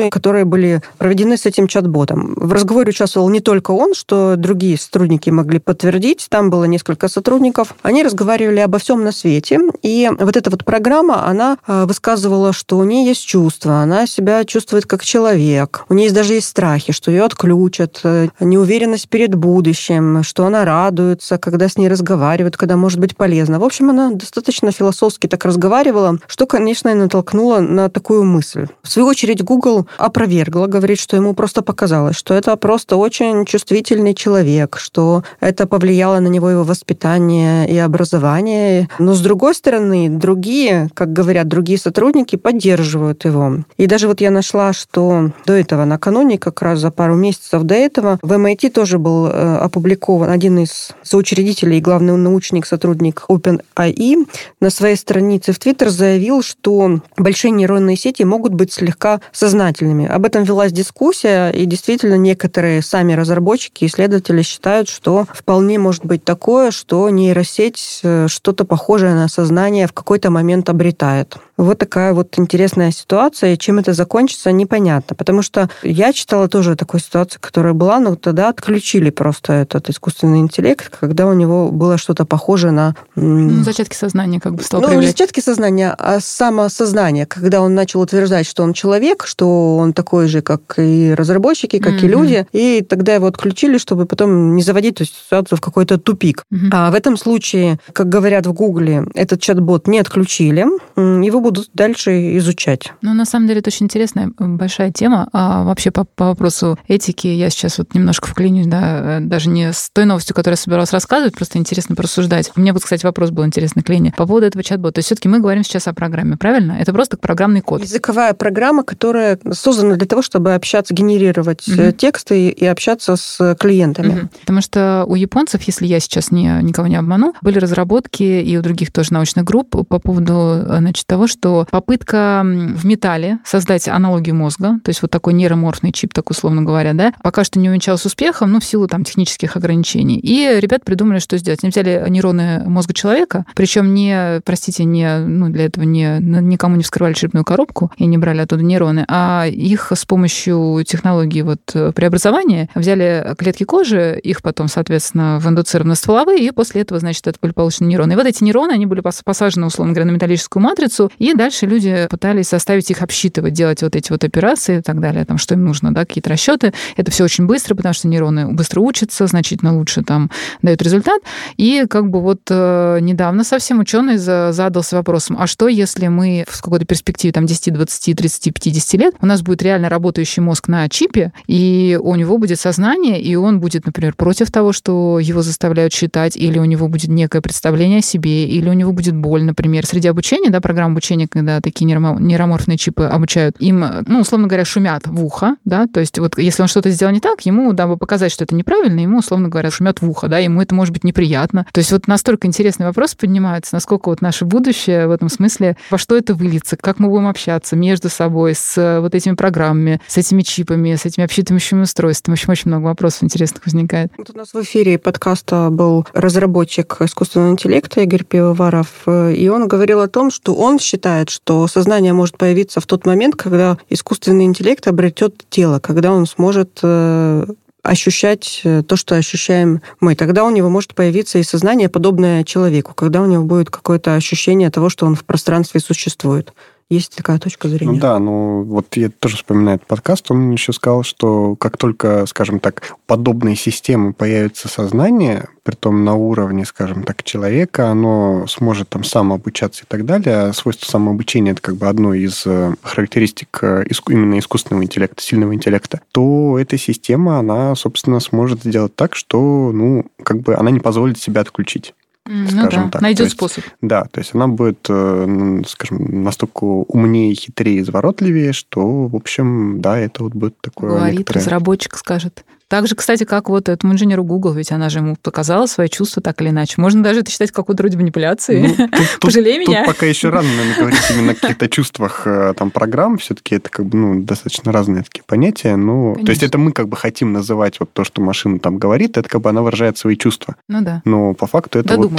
которые 0.09 0.45
были 0.45 0.81
проведены 0.97 1.37
с 1.37 1.45
этим 1.45 1.67
чат-ботом. 1.67 2.33
В 2.35 2.53
разговоре 2.53 2.89
участвовал 2.89 3.29
не 3.29 3.39
только 3.39 3.71
он, 3.71 3.93
что 3.93 4.35
другие 4.37 4.77
сотрудники 4.77 5.29
могли 5.29 5.59
подтвердить. 5.59 6.27
Там 6.29 6.49
было 6.49 6.65
несколько 6.65 7.07
сотрудников. 7.07 7.75
Они 7.81 8.03
разговаривали 8.03 8.59
обо 8.59 8.79
всем 8.79 9.03
на 9.03 9.11
свете. 9.11 9.59
И 9.81 10.09
вот 10.19 10.37
эта 10.37 10.49
вот 10.49 10.65
программа, 10.65 11.27
она 11.27 11.57
а, 11.65 11.85
высказывала, 11.85 12.53
что 12.53 12.77
у 12.77 12.83
нее 12.83 13.05
есть 13.05 13.25
чувства, 13.25 13.81
она 13.81 14.07
себя 14.07 14.43
чувствует 14.45 14.85
как 14.85 15.03
человек. 15.03 15.85
У 15.89 15.93
нее 15.93 16.05
есть 16.05 16.15
даже 16.15 16.33
есть 16.33 16.47
страхи, 16.47 16.93
что 16.93 17.11
ее 17.11 17.23
отключат, 17.23 18.01
э, 18.03 18.27
неуверенность 18.39 19.09
перед 19.09 19.35
будущим, 19.35 20.23
что 20.23 20.45
она 20.45 20.65
радуется, 20.65 21.37
когда 21.37 21.69
с 21.69 21.77
ней 21.77 21.87
разговаривают, 21.87 22.57
когда 22.57 22.75
может 22.75 22.99
быть 22.99 23.15
полезно. 23.15 23.59
В 23.59 23.63
общем, 23.63 23.89
она 23.89 24.11
достаточно 24.11 24.71
философски 24.71 25.27
так 25.27 25.45
разговаривала, 25.45 26.17
что, 26.27 26.45
конечно, 26.45 26.89
и 26.89 26.93
натолкнуло 26.93 27.59
на 27.59 27.89
такую 27.89 28.23
мысль. 28.23 28.67
В 28.83 28.89
свою 28.89 29.07
очередь, 29.07 29.43
Google 29.49 29.87
опровергла, 29.97 30.67
говорит, 30.67 30.99
что 30.99 31.15
ему 31.15 31.33
просто 31.33 31.63
показалось, 31.63 32.15
что 32.15 32.35
это 32.35 32.55
просто 32.55 32.97
очень 32.97 33.45
чувствительный 33.45 34.13
человек, 34.13 34.77
что 34.77 35.23
это 35.39 35.65
повлияло 35.65 36.19
на 36.19 36.27
него 36.27 36.51
его 36.51 36.63
воспитание 36.63 37.67
и 37.67 37.75
образование. 37.79 38.89
Но 38.99 39.15
с 39.15 39.21
другой 39.21 39.55
стороны, 39.55 40.07
другие, 40.07 40.89
как 40.93 41.13
говорят 41.13 41.47
другие 41.47 41.79
сотрудники, 41.79 42.35
поддерживают 42.35 43.25
его. 43.25 43.63
И 43.77 43.87
даже 43.87 44.07
вот 44.07 44.21
я 44.21 44.29
нашла, 44.29 44.71
что 44.71 45.31
до 45.47 45.53
этого, 45.53 45.83
накануне, 45.83 46.37
как 46.37 46.61
раз 46.61 46.77
за 46.79 46.91
пару 46.91 47.15
месяцев 47.15 47.63
до 47.63 47.73
этого, 47.73 48.19
в 48.21 48.31
MIT 48.31 48.69
тоже 48.69 48.99
был 48.99 49.25
э, 49.25 49.57
опубликован 49.57 50.29
один 50.29 50.59
из 50.59 50.91
соучредителей 51.01 51.79
и 51.79 51.81
главный 51.81 52.15
научник, 52.15 52.67
сотрудник 52.67 53.25
OpenAI, 53.27 54.27
на 54.59 54.69
своей 54.69 54.95
странице 54.95 55.53
в 55.53 55.57
Twitter 55.57 55.89
заявил, 55.89 56.43
что 56.43 56.99
большие 57.17 57.49
нейронные 57.49 57.97
сети 57.97 58.21
могут 58.23 58.53
быть 58.53 58.71
слегка 58.71 59.21
сознательными. 59.31 60.05
Об 60.05 60.25
этом 60.25 60.43
велась 60.43 60.71
дискуссия, 60.71 61.49
и 61.49 61.65
действительно 61.65 62.15
некоторые 62.15 62.81
сами 62.81 63.13
разработчики, 63.13 63.85
исследователи 63.85 64.41
считают, 64.41 64.89
что 64.89 65.25
вполне 65.31 65.79
может 65.79 66.05
быть 66.05 66.23
такое, 66.23 66.71
что 66.71 67.09
нейросеть 67.09 68.01
э, 68.03 68.27
что-то 68.27 68.65
похожее 68.65 69.13
на 69.13 69.27
сознание 69.27 69.87
в 69.87 69.93
какой-то 69.93 70.29
момент 70.29 70.69
обретает. 70.69 71.37
Вот 71.59 71.77
такая 71.77 72.13
вот 72.13 72.39
интересная 72.39 72.91
ситуация. 72.91 73.57
Чем 73.57 73.79
это 73.79 73.91
закончится, 73.91 74.53
непонятно. 74.53 75.13
Потому 75.13 75.41
что 75.41 75.69
я 75.83 76.13
читала 76.13 76.47
тоже 76.47 76.77
такую 76.77 77.01
ситуацию, 77.01 77.41
которая 77.41 77.73
была, 77.73 77.99
но 77.99 78.15
тогда 78.15 78.47
отключили 78.47 79.09
просто 79.09 79.51
этот 79.51 79.89
искусственный 79.89 80.39
интеллект, 80.39 80.89
когда 80.97 81.27
у 81.27 81.33
него 81.33 81.69
было 81.69 81.97
что-то 81.97 82.23
похожее 82.23 82.71
на... 82.71 82.95
Ну, 83.15 83.61
зачатки 83.63 83.93
сознания 83.93 84.39
как 84.39 84.55
бы 84.55 84.63
стало 84.63 84.81
Ну, 84.81 84.87
проявлять. 84.87 85.07
не 85.07 85.11
зачатки 85.11 85.41
сознания, 85.41 85.93
а 85.99 86.21
самосознание. 86.21 87.25
Когда 87.25 87.59
он 87.59 87.75
начал 87.75 87.99
утверждать, 87.99 88.47
что 88.47 88.63
он 88.63 88.71
человек, 88.71 89.25
что 89.25 89.75
он 89.75 89.91
такой 89.91 90.29
же, 90.29 90.41
как 90.41 90.75
и 90.77 91.13
разработчики, 91.13 91.79
как 91.79 91.95
mm-hmm. 91.95 92.05
и 92.05 92.07
люди, 92.07 92.47
и 92.53 92.85
тогда 92.87 93.15
его 93.15 93.27
отключили, 93.27 93.77
чтобы 93.77 94.05
потом 94.05 94.55
не 94.55 94.63
заводить 94.63 94.95
эту 95.01 95.05
ситуацию 95.05 95.57
в 95.57 95.61
какой-то 95.61 95.97
тупик. 95.97 96.45
Mm-hmm. 96.53 96.69
А 96.71 96.89
в 96.89 96.95
этом 96.95 97.17
случае, 97.17 97.81
как 97.91 98.07
говорят 98.07 98.45
в 98.45 98.53
Гугле, 98.53 99.05
этот 99.13 99.41
чат-бот 99.41 99.87
не 99.87 99.99
отключили, 99.99 100.65
его 100.95 101.48
будут 101.51 101.69
дальше 101.73 102.37
изучать. 102.37 102.93
Ну, 103.01 103.13
на 103.13 103.25
самом 103.25 103.47
деле, 103.47 103.59
это 103.59 103.69
очень 103.69 103.85
интересная 103.85 104.31
большая 104.37 104.91
тема. 104.91 105.27
А 105.33 105.63
вообще 105.63 105.91
по, 105.91 106.05
по 106.05 106.25
вопросу 106.25 106.77
этики 106.87 107.27
я 107.27 107.49
сейчас 107.49 107.77
вот 107.77 107.93
немножко 107.93 108.27
вклинюсь, 108.27 108.67
да, 108.67 109.17
э, 109.17 109.19
даже 109.21 109.49
не 109.49 109.73
с 109.73 109.89
той 109.91 110.05
новостью, 110.05 110.35
которую 110.35 110.53
я 110.57 110.61
собиралась 110.61 110.93
рассказывать, 110.93 111.35
просто 111.35 111.57
интересно 111.57 111.95
порассуждать. 111.95 112.51
У 112.55 112.61
меня 112.61 112.73
вот, 112.73 112.83
кстати, 112.83 113.05
вопрос 113.05 113.31
был 113.31 113.45
интересный 113.45 113.83
к 113.83 113.89
Лене 113.89 114.13
по 114.15 114.25
поводу 114.25 114.45
этого 114.45 114.63
чат-бота. 114.63 114.95
То 114.95 114.99
есть 114.99 115.07
все-таки 115.07 115.27
мы 115.27 115.39
говорим 115.39 115.63
сейчас 115.63 115.87
о 115.87 115.93
программе, 115.93 116.37
правильно? 116.37 116.73
Это 116.79 116.93
просто 116.93 117.17
программный 117.17 117.61
код. 117.61 117.81
Языковая 117.81 118.33
программа, 118.33 118.83
которая 118.83 119.39
создана 119.51 119.95
для 119.95 120.07
того, 120.07 120.21
чтобы 120.21 120.53
общаться, 120.53 120.93
генерировать 120.93 121.67
угу. 121.67 121.91
тексты 121.91 122.49
и 122.49 122.65
общаться 122.65 123.15
с 123.15 123.55
клиентами. 123.59 124.19
Угу. 124.19 124.29
Потому 124.41 124.61
что 124.61 125.05
у 125.07 125.15
японцев, 125.15 125.61
если 125.63 125.85
я 125.85 125.99
сейчас 125.99 126.31
не, 126.31 126.59
никого 126.61 126.87
не 126.87 126.95
обману, 126.95 127.33
были 127.41 127.59
разработки 127.59 128.23
и 128.23 128.57
у 128.57 128.61
других 128.61 128.91
тоже 128.91 129.13
научных 129.13 129.45
групп 129.45 129.69
по 129.87 129.99
поводу 129.99 130.61
значит, 130.65 131.05
того, 131.07 131.27
что 131.27 131.38
попытка 131.41 132.41
в 132.43 132.85
металле 132.85 133.39
создать 133.45 133.87
аналогию 133.87 134.35
мозга, 134.35 134.79
то 134.83 134.89
есть 134.89 135.01
вот 135.01 135.11
такой 135.11 135.33
нейроморфный 135.33 135.91
чип, 135.91 136.13
так 136.13 136.29
условно 136.29 136.63
говоря, 136.63 136.93
да, 136.93 137.13
пока 137.23 137.43
что 137.43 137.59
не 137.59 137.69
увенчалась 137.69 138.05
успехом, 138.05 138.51
ну, 138.51 138.59
в 138.59 138.65
силу 138.65 138.87
там 138.87 139.03
технических 139.03 139.55
ограничений. 139.55 140.19
И 140.19 140.59
ребят 140.59 140.85
придумали, 140.85 141.19
что 141.19 141.37
сделать. 141.37 141.63
Они 141.63 141.71
взяли 141.71 142.05
нейроны 142.09 142.63
мозга 142.65 142.93
человека, 142.93 143.45
причем 143.55 143.93
не, 143.93 144.41
простите, 144.43 144.83
не, 144.83 145.19
ну, 145.19 145.49
для 145.49 145.65
этого 145.65 145.83
не, 145.83 146.19
никому 146.19 146.75
не 146.75 146.83
вскрывали 146.83 147.13
черепную 147.13 147.45
коробку 147.45 147.91
и 147.97 148.05
не 148.05 148.17
брали 148.17 148.41
оттуда 148.41 148.63
нейроны, 148.63 149.05
а 149.07 149.45
их 149.47 149.91
с 149.95 150.05
помощью 150.05 150.83
технологии 150.85 151.41
вот 151.41 151.61
преобразования 151.95 152.69
взяли 152.75 153.35
клетки 153.37 153.63
кожи, 153.63 154.19
их 154.21 154.41
потом, 154.41 154.67
соответственно, 154.67 155.39
в 155.39 155.47
индуцированы 155.47 155.95
стволовые, 155.95 156.45
и 156.45 156.51
после 156.51 156.81
этого, 156.81 156.99
значит, 156.99 157.27
это 157.27 157.37
были 157.41 157.51
получены 157.51 157.87
нейроны. 157.87 158.13
И 158.13 158.15
вот 158.15 158.25
эти 158.25 158.43
нейроны, 158.43 158.71
они 158.71 158.85
были 158.85 159.01
посажены, 159.01 159.67
условно 159.67 159.93
говоря, 159.93 160.11
на 160.11 160.15
металлическую 160.15 160.63
матрицу, 160.63 161.11
и 161.17 161.28
Дальше 161.33 161.65
люди 161.65 162.07
пытались 162.09 162.49
заставить 162.49 162.89
их 162.91 163.01
обсчитывать, 163.01 163.53
делать 163.53 163.81
вот 163.81 163.95
эти 163.95 164.11
вот 164.11 164.23
операции 164.23 164.79
и 164.79 164.81
так 164.81 164.99
далее, 164.99 165.25
там, 165.25 165.37
что 165.37 165.55
им 165.55 165.63
нужно, 165.63 165.93
да, 165.93 166.05
какие-то 166.05 166.29
расчеты. 166.29 166.73
Это 166.95 167.11
все 167.11 167.23
очень 167.23 167.45
быстро, 167.45 167.75
потому 167.75 167.93
что 167.93 168.07
нейроны 168.07 168.47
быстро 168.53 168.81
учатся, 168.81 169.27
значительно 169.27 169.77
лучше 169.77 170.03
там 170.03 170.29
дают 170.61 170.81
результат. 170.81 171.21
И 171.57 171.85
как 171.89 172.09
бы 172.09 172.21
вот 172.21 172.41
э, 172.49 172.99
недавно 173.01 173.43
совсем 173.43 173.79
ученый 173.79 174.17
задался 174.17 174.95
вопросом, 174.95 175.37
а 175.39 175.47
что, 175.47 175.67
если 175.67 176.07
мы 176.07 176.45
в 176.47 176.61
какой-то 176.61 176.85
перспективе 176.85 177.31
там 177.31 177.45
10, 177.45 177.73
20, 177.73 178.17
30, 178.17 178.53
50 178.53 178.93
лет, 178.99 179.15
у 179.21 179.25
нас 179.25 179.41
будет 179.41 179.61
реально 179.61 179.89
работающий 179.89 180.41
мозг 180.41 180.67
на 180.67 180.87
чипе, 180.89 181.31
и 181.47 181.99
у 182.01 182.15
него 182.15 182.37
будет 182.37 182.59
сознание, 182.59 183.21
и 183.21 183.35
он 183.35 183.59
будет, 183.59 183.85
например, 183.85 184.13
против 184.15 184.51
того, 184.51 184.73
что 184.73 185.19
его 185.19 185.41
заставляют 185.41 185.93
считать, 185.93 186.35
или 186.37 186.59
у 186.59 186.65
него 186.65 186.87
будет 186.87 187.09
некое 187.09 187.41
представление 187.41 187.99
о 187.99 188.01
себе, 188.01 188.45
или 188.45 188.69
у 188.69 188.73
него 188.73 188.91
будет 188.91 189.15
боль, 189.15 189.43
например. 189.43 189.85
Среди 189.85 190.07
обучения, 190.07 190.49
да, 190.49 190.61
программ 190.61 190.91
обучения, 190.91 191.18
когда 191.27 191.61
такие 191.61 191.85
нейроморфные 191.85 192.77
чипы 192.77 193.03
обучают, 193.03 193.55
им, 193.59 193.83
ну, 194.07 194.21
условно 194.21 194.47
говоря, 194.47 194.65
шумят 194.65 195.07
в 195.07 195.23
ухо, 195.23 195.55
да, 195.65 195.87
то 195.87 195.99
есть 195.99 196.19
вот 196.19 196.37
если 196.37 196.61
он 196.61 196.67
что-то 196.67 196.89
сделал 196.89 197.13
не 197.13 197.19
так, 197.19 197.41
ему, 197.41 197.73
дабы 197.73 197.97
показать, 197.97 198.31
что 198.31 198.43
это 198.43 198.55
неправильно, 198.55 198.99
ему, 198.99 199.19
условно 199.19 199.49
говоря, 199.49 199.71
шумят 199.71 200.01
в 200.01 200.09
ухо, 200.09 200.27
да, 200.27 200.37
ему 200.39 200.61
это 200.61 200.75
может 200.75 200.93
быть 200.93 201.03
неприятно. 201.03 201.65
То 201.71 201.79
есть 201.79 201.91
вот 201.91 202.07
настолько 202.07 202.47
интересный 202.47 202.85
вопрос 202.85 203.15
поднимается, 203.15 203.75
насколько 203.75 204.09
вот 204.09 204.21
наше 204.21 204.45
будущее 204.45 205.07
в 205.07 205.11
этом 205.11 205.29
смысле, 205.29 205.77
во 205.89 205.97
что 205.97 206.15
это 206.15 206.33
выльется, 206.33 206.77
как 206.77 206.99
мы 206.99 207.09
будем 207.09 207.27
общаться 207.27 207.75
между 207.75 208.09
собой 208.09 208.55
с 208.55 208.99
вот 209.01 209.15
этими 209.15 209.35
программами, 209.35 210.01
с 210.07 210.17
этими 210.17 210.41
чипами, 210.41 210.95
с 210.95 211.05
этими 211.05 211.25
обсчитывающими 211.25 211.81
устройствами. 211.81 212.35
В 212.35 212.39
общем, 212.39 212.51
очень 212.51 212.69
много 212.69 212.85
вопросов 212.85 213.23
интересных 213.23 213.65
возникает. 213.65 214.11
Вот 214.17 214.29
у 214.33 214.37
нас 214.37 214.53
в 214.53 214.61
эфире 214.61 214.97
подкаста 214.97 215.69
был 215.71 216.05
разработчик 216.13 216.97
искусственного 217.01 217.51
интеллекта 217.51 218.01
Игорь 218.01 218.23
Пивоваров, 218.23 219.07
и 219.07 219.49
он 219.49 219.67
говорил 219.67 220.01
о 220.01 220.07
том, 220.07 220.31
что 220.31 220.55
он 220.55 220.79
считает, 220.79 220.98
что 221.29 221.67
сознание 221.67 222.13
может 222.13 222.37
появиться 222.37 222.79
в 222.81 222.85
тот 222.85 223.05
момент, 223.05 223.35
когда 223.35 223.77
искусственный 223.89 224.45
интеллект 224.45 224.87
обретет 224.87 225.43
тело, 225.49 225.79
когда 225.79 226.11
он 226.11 226.25
сможет 226.25 226.79
э, 226.83 227.45
ощущать 227.83 228.61
э, 228.63 228.83
то, 228.83 228.95
что 228.95 229.15
ощущаем 229.15 229.81
мы. 229.99 230.15
Тогда 230.15 230.43
у 230.43 230.49
него 230.49 230.69
может 230.69 230.95
появиться 230.95 231.39
и 231.39 231.43
сознание, 231.43 231.89
подобное 231.89 232.43
человеку, 232.43 232.93
когда 232.93 233.21
у 233.21 233.25
него 233.25 233.43
будет 233.43 233.69
какое-то 233.69 234.15
ощущение 234.15 234.69
того, 234.69 234.89
что 234.89 235.05
он 235.05 235.15
в 235.15 235.23
пространстве 235.23 235.79
существует. 235.79 236.53
Есть 236.89 237.15
такая 237.15 237.37
точка 237.37 237.69
зрения? 237.69 237.93
Ну 237.93 237.99
да, 237.99 238.17
ну 238.17 238.63
вот 238.63 238.97
я 238.97 239.09
тоже 239.09 239.37
вспоминаю 239.37 239.75
этот 239.75 239.87
подкаст, 239.87 240.31
он 240.31 240.49
еще 240.49 240.73
сказал, 240.73 241.03
что 241.03 241.55
как 241.55 241.77
только, 241.77 242.25
скажем 242.25 242.59
так, 242.59 242.95
подобные 243.05 243.55
системы 243.55 244.11
появится 244.11 244.67
сознание, 244.67 245.49
при 245.61 245.75
том 245.75 246.03
на 246.03 246.15
уровне, 246.15 246.65
скажем 246.65 247.03
так, 247.03 247.21
человека, 247.21 247.89
оно 247.89 248.47
сможет 248.47 248.89
там 248.89 249.03
самообучаться 249.03 249.83
и 249.83 249.85
так 249.87 250.03
далее. 250.03 250.35
А 250.35 250.53
свойство 250.53 250.89
самообучения– 250.89 251.51
это 251.53 251.61
как 251.61 251.75
бы 251.75 251.87
одно 251.87 252.15
из 252.15 252.41
э, 252.47 252.73
характеристик 252.81 253.59
э, 253.61 253.85
именно 254.07 254.39
искусственного 254.39 254.83
интеллекта, 254.83 255.21
сильного 255.21 255.53
интеллекта, 255.53 256.01
то 256.11 256.57
эта 256.57 256.79
система, 256.79 257.37
она, 257.37 257.75
собственно, 257.75 258.19
сможет 258.19 258.63
сделать 258.63 258.95
так, 258.95 259.13
что, 259.15 259.71
ну, 259.71 260.07
как 260.23 260.41
бы 260.41 260.55
она 260.55 260.71
не 260.71 260.79
позволит 260.79 261.19
себя 261.19 261.41
отключить 261.41 261.93
ну 262.29 262.69
да, 262.69 262.89
так. 262.91 263.01
Найдет 263.01 263.25
есть, 263.25 263.35
способ. 263.35 263.63
Да, 263.81 264.03
то 264.03 264.19
есть 264.19 264.35
она 264.35 264.47
будет, 264.47 264.85
э, 264.87 265.61
скажем, 265.67 266.23
настолько 266.23 266.63
умнее, 266.63 267.33
хитрее, 267.33 267.81
изворотливее, 267.81 268.53
что, 268.53 269.07
в 269.07 269.15
общем, 269.15 269.81
да, 269.81 269.97
это 269.97 270.23
вот 270.23 270.33
будет 270.33 270.59
такое... 270.61 270.91
Говорит, 270.91 271.19
некоторое... 271.19 271.39
разработчик 271.39 271.97
скажет. 271.97 272.45
Так 272.69 272.87
же, 272.87 272.95
кстати, 272.95 273.23
как 273.23 273.49
вот 273.49 273.67
этому 273.67 273.93
инженеру 273.93 274.23
Google, 274.23 274.53
ведь 274.53 274.71
она 274.71 274.89
же 274.89 274.99
ему 274.99 275.15
показала 275.15 275.65
свои 275.65 275.89
чувства 275.89 276.21
так 276.21 276.39
или 276.39 276.49
иначе. 276.49 276.75
Можно 276.77 277.01
даже 277.01 277.21
это 277.21 277.31
считать 277.31 277.51
какой-то 277.51 277.81
вроде 277.81 277.97
манипуляции. 277.97 278.75
Ну, 278.77 278.87
тут, 278.87 279.07
Пожалей 279.21 279.57
тут, 279.57 279.67
меня. 279.67 279.85
Тут 279.85 279.95
пока 279.95 280.05
еще 280.05 280.29
рано, 280.29 280.47
наверное, 280.47 280.77
говорить 280.77 281.01
именно 281.09 281.31
о 281.31 281.35
каких-то 281.35 281.67
чувствах 281.67 282.21
э, 282.25 282.53
там 282.55 282.69
программ. 282.69 283.17
Все-таки 283.17 283.55
это 283.55 283.71
как 283.71 283.87
бы 283.87 283.97
ну, 283.97 284.21
достаточно 284.21 284.71
разные 284.71 285.01
такие 285.01 285.23
понятия. 285.25 285.75
Ну, 285.77 286.15
то 286.23 286.29
есть 286.29 286.43
это 286.43 286.59
мы 286.59 286.71
как 286.71 286.87
бы 286.89 286.95
хотим 286.95 287.33
называть 287.33 287.79
вот 287.79 287.91
то, 287.91 288.03
что 288.03 288.21
машина 288.21 288.59
там 288.59 288.77
говорит, 288.77 289.17
это 289.17 289.27
как 289.27 289.41
бы 289.41 289.49
она 289.49 289.63
выражает 289.63 289.97
свои 289.97 290.15
чувства. 290.15 290.55
Ну 290.67 290.83
да. 290.83 291.01
Но 291.05 291.33
по 291.33 291.47
факту 291.47 291.79
это 291.79 291.97
вот... 291.97 292.11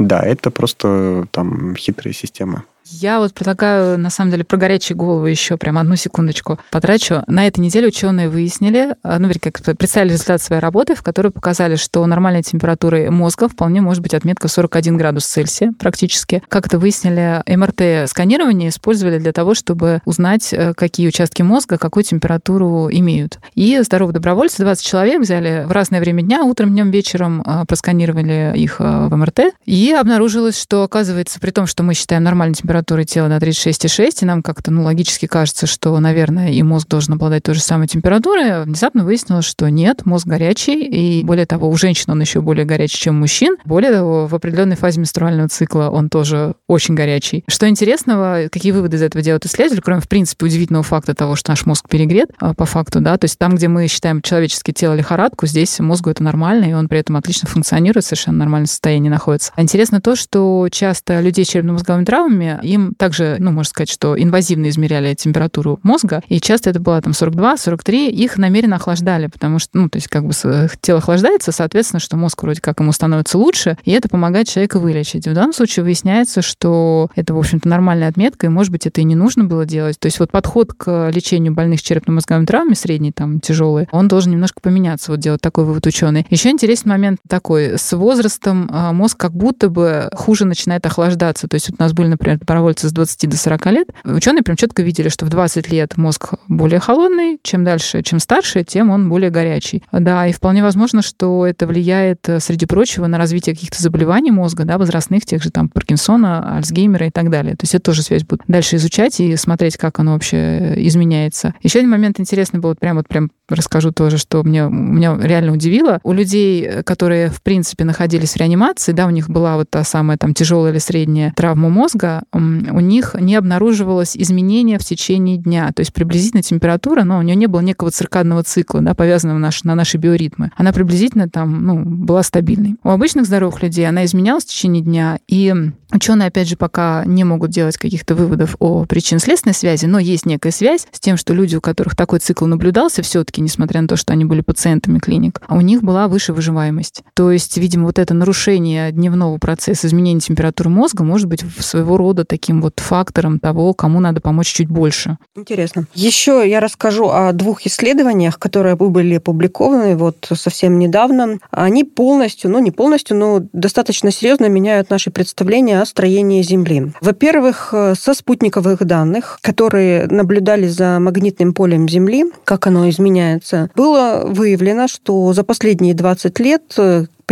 Да, 0.00 0.20
это 0.20 0.50
просто 0.50 1.28
там 1.30 1.76
хитрая 1.76 2.12
система. 2.12 2.64
Я 2.84 3.18
вот 3.20 3.32
предлагаю, 3.32 3.98
на 3.98 4.10
самом 4.10 4.30
деле, 4.30 4.44
про 4.44 4.56
горячие 4.56 4.96
головы 4.96 5.30
еще 5.30 5.56
прям 5.56 5.78
одну 5.78 5.96
секундочку 5.96 6.58
потрачу. 6.70 7.22
На 7.26 7.46
этой 7.46 7.60
неделе 7.60 7.88
ученые 7.88 8.28
выяснили, 8.28 8.96
а, 9.02 9.18
ну, 9.18 9.30
как 9.40 9.62
представили 9.76 10.12
результат 10.12 10.42
своей 10.42 10.60
работы, 10.60 10.94
в 10.94 11.02
которой 11.02 11.30
показали, 11.30 11.76
что 11.76 12.04
нормальной 12.06 12.42
температурой 12.42 13.10
мозга 13.10 13.48
вполне 13.48 13.80
может 13.80 14.02
быть 14.02 14.14
отметка 14.14 14.48
41 14.48 14.96
градус 14.96 15.26
Цельсия 15.26 15.72
практически. 15.78 16.42
Как 16.48 16.66
это 16.66 16.78
выяснили, 16.78 17.42
МРТ-сканирование 17.46 18.68
использовали 18.68 19.18
для 19.18 19.32
того, 19.32 19.54
чтобы 19.54 20.00
узнать, 20.04 20.52
э, 20.52 20.74
какие 20.74 21.08
участки 21.08 21.42
мозга 21.42 21.78
какую 21.78 22.04
температуру 22.04 22.88
имеют. 22.90 23.38
И 23.54 23.80
здоровые 23.82 24.14
добровольцы, 24.14 24.62
20 24.62 24.84
человек, 24.84 25.20
взяли 25.20 25.64
в 25.66 25.72
разное 25.72 26.00
время 26.00 26.22
дня, 26.22 26.42
утром, 26.44 26.70
днем, 26.70 26.90
вечером 26.90 27.42
а, 27.46 27.64
просканировали 27.64 28.52
их 28.56 28.76
а, 28.78 29.08
в 29.08 29.16
МРТ, 29.16 29.54
и 29.64 29.92
обнаружилось, 29.92 30.60
что, 30.60 30.82
оказывается, 30.82 31.40
при 31.40 31.50
том, 31.50 31.66
что 31.66 31.82
мы 31.82 31.94
считаем 31.94 32.24
нормальной 32.24 32.54
температурой 32.54 32.71
температуры 32.72 33.04
тела 33.04 33.28
на 33.28 33.36
36,6, 33.36 34.22
и 34.22 34.24
нам 34.24 34.42
как-то 34.42 34.70
ну, 34.70 34.82
логически 34.82 35.26
кажется, 35.26 35.66
что, 35.66 35.98
наверное, 36.00 36.52
и 36.52 36.62
мозг 36.62 36.88
должен 36.88 37.12
обладать 37.12 37.42
той 37.42 37.54
же 37.54 37.60
самой 37.60 37.86
температурой, 37.86 38.64
внезапно 38.64 39.04
выяснилось, 39.04 39.44
что 39.44 39.68
нет, 39.68 40.06
мозг 40.06 40.26
горячий, 40.26 40.86
и 40.86 41.22
более 41.22 41.44
того, 41.44 41.68
у 41.68 41.76
женщин 41.76 42.12
он 42.12 42.22
еще 42.22 42.40
более 42.40 42.64
горячий, 42.64 42.96
чем 42.96 43.16
у 43.16 43.20
мужчин. 43.20 43.56
Более 43.66 43.92
того, 43.92 44.26
в 44.26 44.34
определенной 44.34 44.76
фазе 44.76 45.00
менструального 45.00 45.50
цикла 45.50 45.90
он 45.90 46.08
тоже 46.08 46.54
очень 46.66 46.94
горячий. 46.94 47.44
Что 47.46 47.68
интересного, 47.68 48.48
какие 48.50 48.72
выводы 48.72 48.96
из 48.96 49.02
этого 49.02 49.22
делают 49.22 49.44
исследователи, 49.44 49.82
кроме, 49.82 50.00
в 50.00 50.08
принципе, 50.08 50.46
удивительного 50.46 50.82
факта 50.82 51.14
того, 51.14 51.36
что 51.36 51.50
наш 51.50 51.66
мозг 51.66 51.90
перегрет, 51.90 52.30
а, 52.38 52.54
по 52.54 52.64
факту, 52.64 53.00
да, 53.02 53.18
то 53.18 53.26
есть 53.26 53.38
там, 53.38 53.56
где 53.56 53.68
мы 53.68 53.86
считаем 53.86 54.22
человеческое 54.22 54.72
тело 54.72 54.94
лихорадку, 54.94 55.46
здесь 55.46 55.78
мозгу 55.78 56.08
это 56.08 56.22
нормально, 56.22 56.64
и 56.64 56.72
он 56.72 56.88
при 56.88 57.00
этом 57.00 57.16
отлично 57.16 57.50
функционирует, 57.50 58.06
совершенно 58.06 58.38
нормальном 58.38 58.66
состоянии 58.66 59.10
находится. 59.10 59.52
А 59.56 59.62
интересно 59.62 60.00
то, 60.00 60.16
что 60.16 60.68
часто 60.70 61.20
людей 61.20 61.44
с 61.44 61.48
черепно-мозговыми 61.48 62.06
травмами 62.06 62.61
им 62.62 62.94
также, 62.94 63.36
ну, 63.38 63.50
можно 63.50 63.68
сказать, 63.68 63.90
что 63.90 64.20
инвазивно 64.20 64.68
измеряли 64.68 65.14
температуру 65.14 65.80
мозга, 65.82 66.22
и 66.28 66.40
часто 66.40 66.70
это 66.70 66.80
было 66.80 67.00
там 67.00 67.12
42-43, 67.12 68.08
их 68.08 68.38
намеренно 68.38 68.76
охлаждали, 68.76 69.26
потому 69.26 69.58
что, 69.58 69.78
ну, 69.78 69.88
то 69.88 69.96
есть 69.96 70.08
как 70.08 70.24
бы 70.24 70.32
тело 70.80 70.98
охлаждается, 70.98 71.52
соответственно, 71.52 72.00
что 72.00 72.16
мозг 72.16 72.42
вроде 72.42 72.60
как 72.60 72.80
ему 72.80 72.92
становится 72.92 73.38
лучше, 73.38 73.76
и 73.84 73.92
это 73.92 74.08
помогает 74.08 74.48
человека 74.48 74.78
вылечить. 74.78 75.26
В 75.26 75.34
данном 75.34 75.52
случае 75.52 75.84
выясняется, 75.84 76.42
что 76.42 77.10
это, 77.14 77.34
в 77.34 77.38
общем-то, 77.38 77.68
нормальная 77.68 78.08
отметка, 78.08 78.46
и, 78.46 78.50
может 78.50 78.72
быть, 78.72 78.86
это 78.86 79.00
и 79.00 79.04
не 79.04 79.14
нужно 79.14 79.44
было 79.44 79.64
делать. 79.66 79.98
То 79.98 80.06
есть 80.06 80.18
вот 80.18 80.30
подход 80.30 80.72
к 80.72 81.10
лечению 81.12 81.52
больных 81.52 81.82
черепно-мозговыми 81.82 82.46
травмами, 82.46 82.74
средний, 82.74 83.12
там, 83.12 83.40
тяжелый, 83.40 83.88
он 83.92 84.08
должен 84.08 84.32
немножко 84.32 84.60
поменяться, 84.60 85.10
вот 85.10 85.20
делать 85.20 85.40
такой 85.40 85.64
вывод 85.64 85.86
ученый. 85.86 86.26
Еще 86.30 86.50
интересный 86.50 86.90
момент 86.90 87.20
такой. 87.28 87.78
С 87.78 87.96
возрастом 87.96 88.68
а, 88.70 88.92
мозг 88.92 89.18
как 89.18 89.32
будто 89.32 89.68
бы 89.68 90.08
хуже 90.14 90.44
начинает 90.44 90.84
охлаждаться. 90.86 91.48
То 91.48 91.54
есть 91.54 91.70
вот 91.70 91.80
у 91.80 91.82
нас 91.82 91.92
были, 91.92 92.08
например, 92.08 92.38
добровольцы 92.52 92.88
с 92.88 92.92
20 92.92 93.30
до 93.30 93.36
40 93.36 93.66
лет, 93.66 93.88
ученые 94.04 94.42
прям 94.42 94.56
четко 94.56 94.82
видели, 94.82 95.08
что 95.08 95.24
в 95.24 95.30
20 95.30 95.70
лет 95.70 95.96
мозг 95.96 96.34
более 96.48 96.80
холодный, 96.80 97.38
чем 97.42 97.64
дальше, 97.64 98.02
чем 98.02 98.18
старше, 98.18 98.62
тем 98.62 98.90
он 98.90 99.08
более 99.08 99.30
горячий. 99.30 99.82
Да, 99.90 100.26
и 100.26 100.32
вполне 100.32 100.62
возможно, 100.62 101.00
что 101.00 101.46
это 101.46 101.66
влияет, 101.66 102.28
э, 102.28 102.40
среди 102.40 102.66
прочего, 102.66 103.06
на 103.06 103.16
развитие 103.16 103.54
каких-то 103.54 103.82
заболеваний 103.82 104.30
мозга, 104.30 104.64
да, 104.64 104.76
возрастных, 104.76 105.24
тех 105.24 105.42
же 105.42 105.50
там 105.50 105.70
Паркинсона, 105.70 106.56
Альцгеймера 106.58 107.06
и 107.06 107.10
так 107.10 107.30
далее. 107.30 107.56
То 107.56 107.64
есть 107.64 107.74
это 107.74 107.84
тоже 107.84 108.02
связь 108.02 108.24
будет 108.24 108.42
дальше 108.46 108.76
изучать 108.76 109.18
и 109.20 109.34
смотреть, 109.36 109.78
как 109.78 109.98
оно 109.98 110.12
вообще 110.12 110.74
изменяется. 110.86 111.54
Еще 111.62 111.78
один 111.78 111.90
момент 111.90 112.20
интересный 112.20 112.60
был, 112.60 112.70
вот 112.70 112.80
прям 112.80 112.96
вот 112.96 113.08
прям 113.08 113.30
расскажу 113.48 113.92
тоже, 113.92 114.18
что 114.18 114.42
мне, 114.42 114.62
меня 114.62 115.16
реально 115.20 115.52
удивило. 115.52 116.00
У 116.02 116.12
людей, 116.12 116.82
которые, 116.84 117.28
в 117.28 117.42
принципе, 117.42 117.84
находились 117.84 118.34
в 118.34 118.36
реанимации, 118.36 118.92
да, 118.92 119.06
у 119.06 119.10
них 119.10 119.30
была 119.30 119.56
вот 119.56 119.70
та 119.70 119.84
самая 119.84 120.18
там 120.18 120.34
тяжелая 120.34 120.72
или 120.72 120.78
средняя 120.78 121.32
травма 121.34 121.68
мозга, 121.68 122.22
у 122.42 122.80
них 122.80 123.14
не 123.18 123.36
обнаруживалось 123.36 124.16
изменения 124.16 124.78
в 124.78 124.84
течение 124.84 125.36
дня. 125.36 125.70
То 125.74 125.80
есть 125.80 125.92
приблизительно 125.92 126.42
температура, 126.42 127.04
но 127.04 127.18
у 127.18 127.22
нее 127.22 127.36
не 127.36 127.46
было 127.46 127.60
некого 127.60 127.90
циркадного 127.90 128.42
цикла, 128.42 128.80
да, 128.80 128.94
повязанного 128.94 129.38
на 129.38 129.46
наши, 129.46 129.66
на 129.66 129.74
наши 129.74 129.98
биоритмы. 129.98 130.50
Она 130.56 130.72
приблизительно 130.72 131.28
там, 131.28 131.64
ну, 131.64 131.82
была 131.84 132.22
стабильной. 132.22 132.76
У 132.82 132.90
обычных 132.90 133.26
здоровых 133.26 133.62
людей 133.62 133.88
она 133.88 134.04
изменялась 134.04 134.44
в 134.44 134.48
течение 134.48 134.82
дня, 134.82 135.18
и 135.28 135.54
Ученые, 135.94 136.28
опять 136.28 136.48
же, 136.48 136.56
пока 136.56 137.04
не 137.04 137.22
могут 137.22 137.50
делать 137.50 137.76
каких-то 137.76 138.14
выводов 138.14 138.56
о 138.58 138.86
причинно-следственной 138.86 139.54
связи, 139.54 139.84
но 139.84 139.98
есть 139.98 140.24
некая 140.24 140.50
связь 140.50 140.86
с 140.90 140.98
тем, 140.98 141.18
что 141.18 141.34
люди, 141.34 141.54
у 141.56 141.60
которых 141.60 141.94
такой 141.94 142.18
цикл 142.18 142.46
наблюдался 142.46 143.02
все-таки, 143.02 143.42
несмотря 143.42 143.82
на 143.82 143.88
то, 143.88 143.96
что 143.96 144.14
они 144.14 144.24
были 144.24 144.40
пациентами 144.40 144.98
клиник, 144.98 145.42
у 145.48 145.60
них 145.60 145.82
была 145.82 146.08
выше 146.08 146.32
выживаемость. 146.32 147.02
То 147.14 147.30
есть, 147.30 147.58
видимо, 147.58 147.84
вот 147.84 147.98
это 147.98 148.14
нарушение 148.14 148.90
дневного 148.90 149.36
процесса 149.36 149.86
изменения 149.86 150.20
температуры 150.20 150.70
мозга 150.70 151.04
может 151.04 151.28
быть 151.28 151.44
своего 151.58 151.98
рода 151.98 152.24
таким 152.32 152.62
вот 152.62 152.80
фактором 152.80 153.38
того, 153.38 153.74
кому 153.74 154.00
надо 154.00 154.22
помочь 154.22 154.46
чуть 154.46 154.68
больше. 154.68 155.18
Интересно. 155.36 155.84
Еще 155.94 156.48
я 156.48 156.60
расскажу 156.60 157.10
о 157.10 157.30
двух 157.34 157.66
исследованиях, 157.66 158.38
которые 158.38 158.74
были 158.74 159.16
опубликованы 159.16 159.96
вот 159.96 160.28
совсем 160.34 160.78
недавно. 160.78 161.40
Они 161.50 161.84
полностью, 161.84 162.50
ну 162.50 162.58
не 162.58 162.70
полностью, 162.70 163.18
но 163.18 163.42
достаточно 163.52 164.10
серьезно 164.10 164.46
меняют 164.46 164.88
наши 164.88 165.10
представления 165.10 165.82
о 165.82 165.84
строении 165.84 166.40
Земли. 166.40 166.92
Во-первых, 167.02 167.74
со 167.98 168.14
спутниковых 168.14 168.82
данных, 168.86 169.38
которые 169.42 170.06
наблюдали 170.06 170.68
за 170.68 170.98
магнитным 171.00 171.52
полем 171.52 171.86
Земли, 171.86 172.24
как 172.44 172.66
оно 172.66 172.88
изменяется, 172.88 173.68
было 173.76 174.22
выявлено, 174.24 174.88
что 174.88 175.34
за 175.34 175.44
последние 175.44 175.92
20 175.92 176.38
лет 176.38 176.78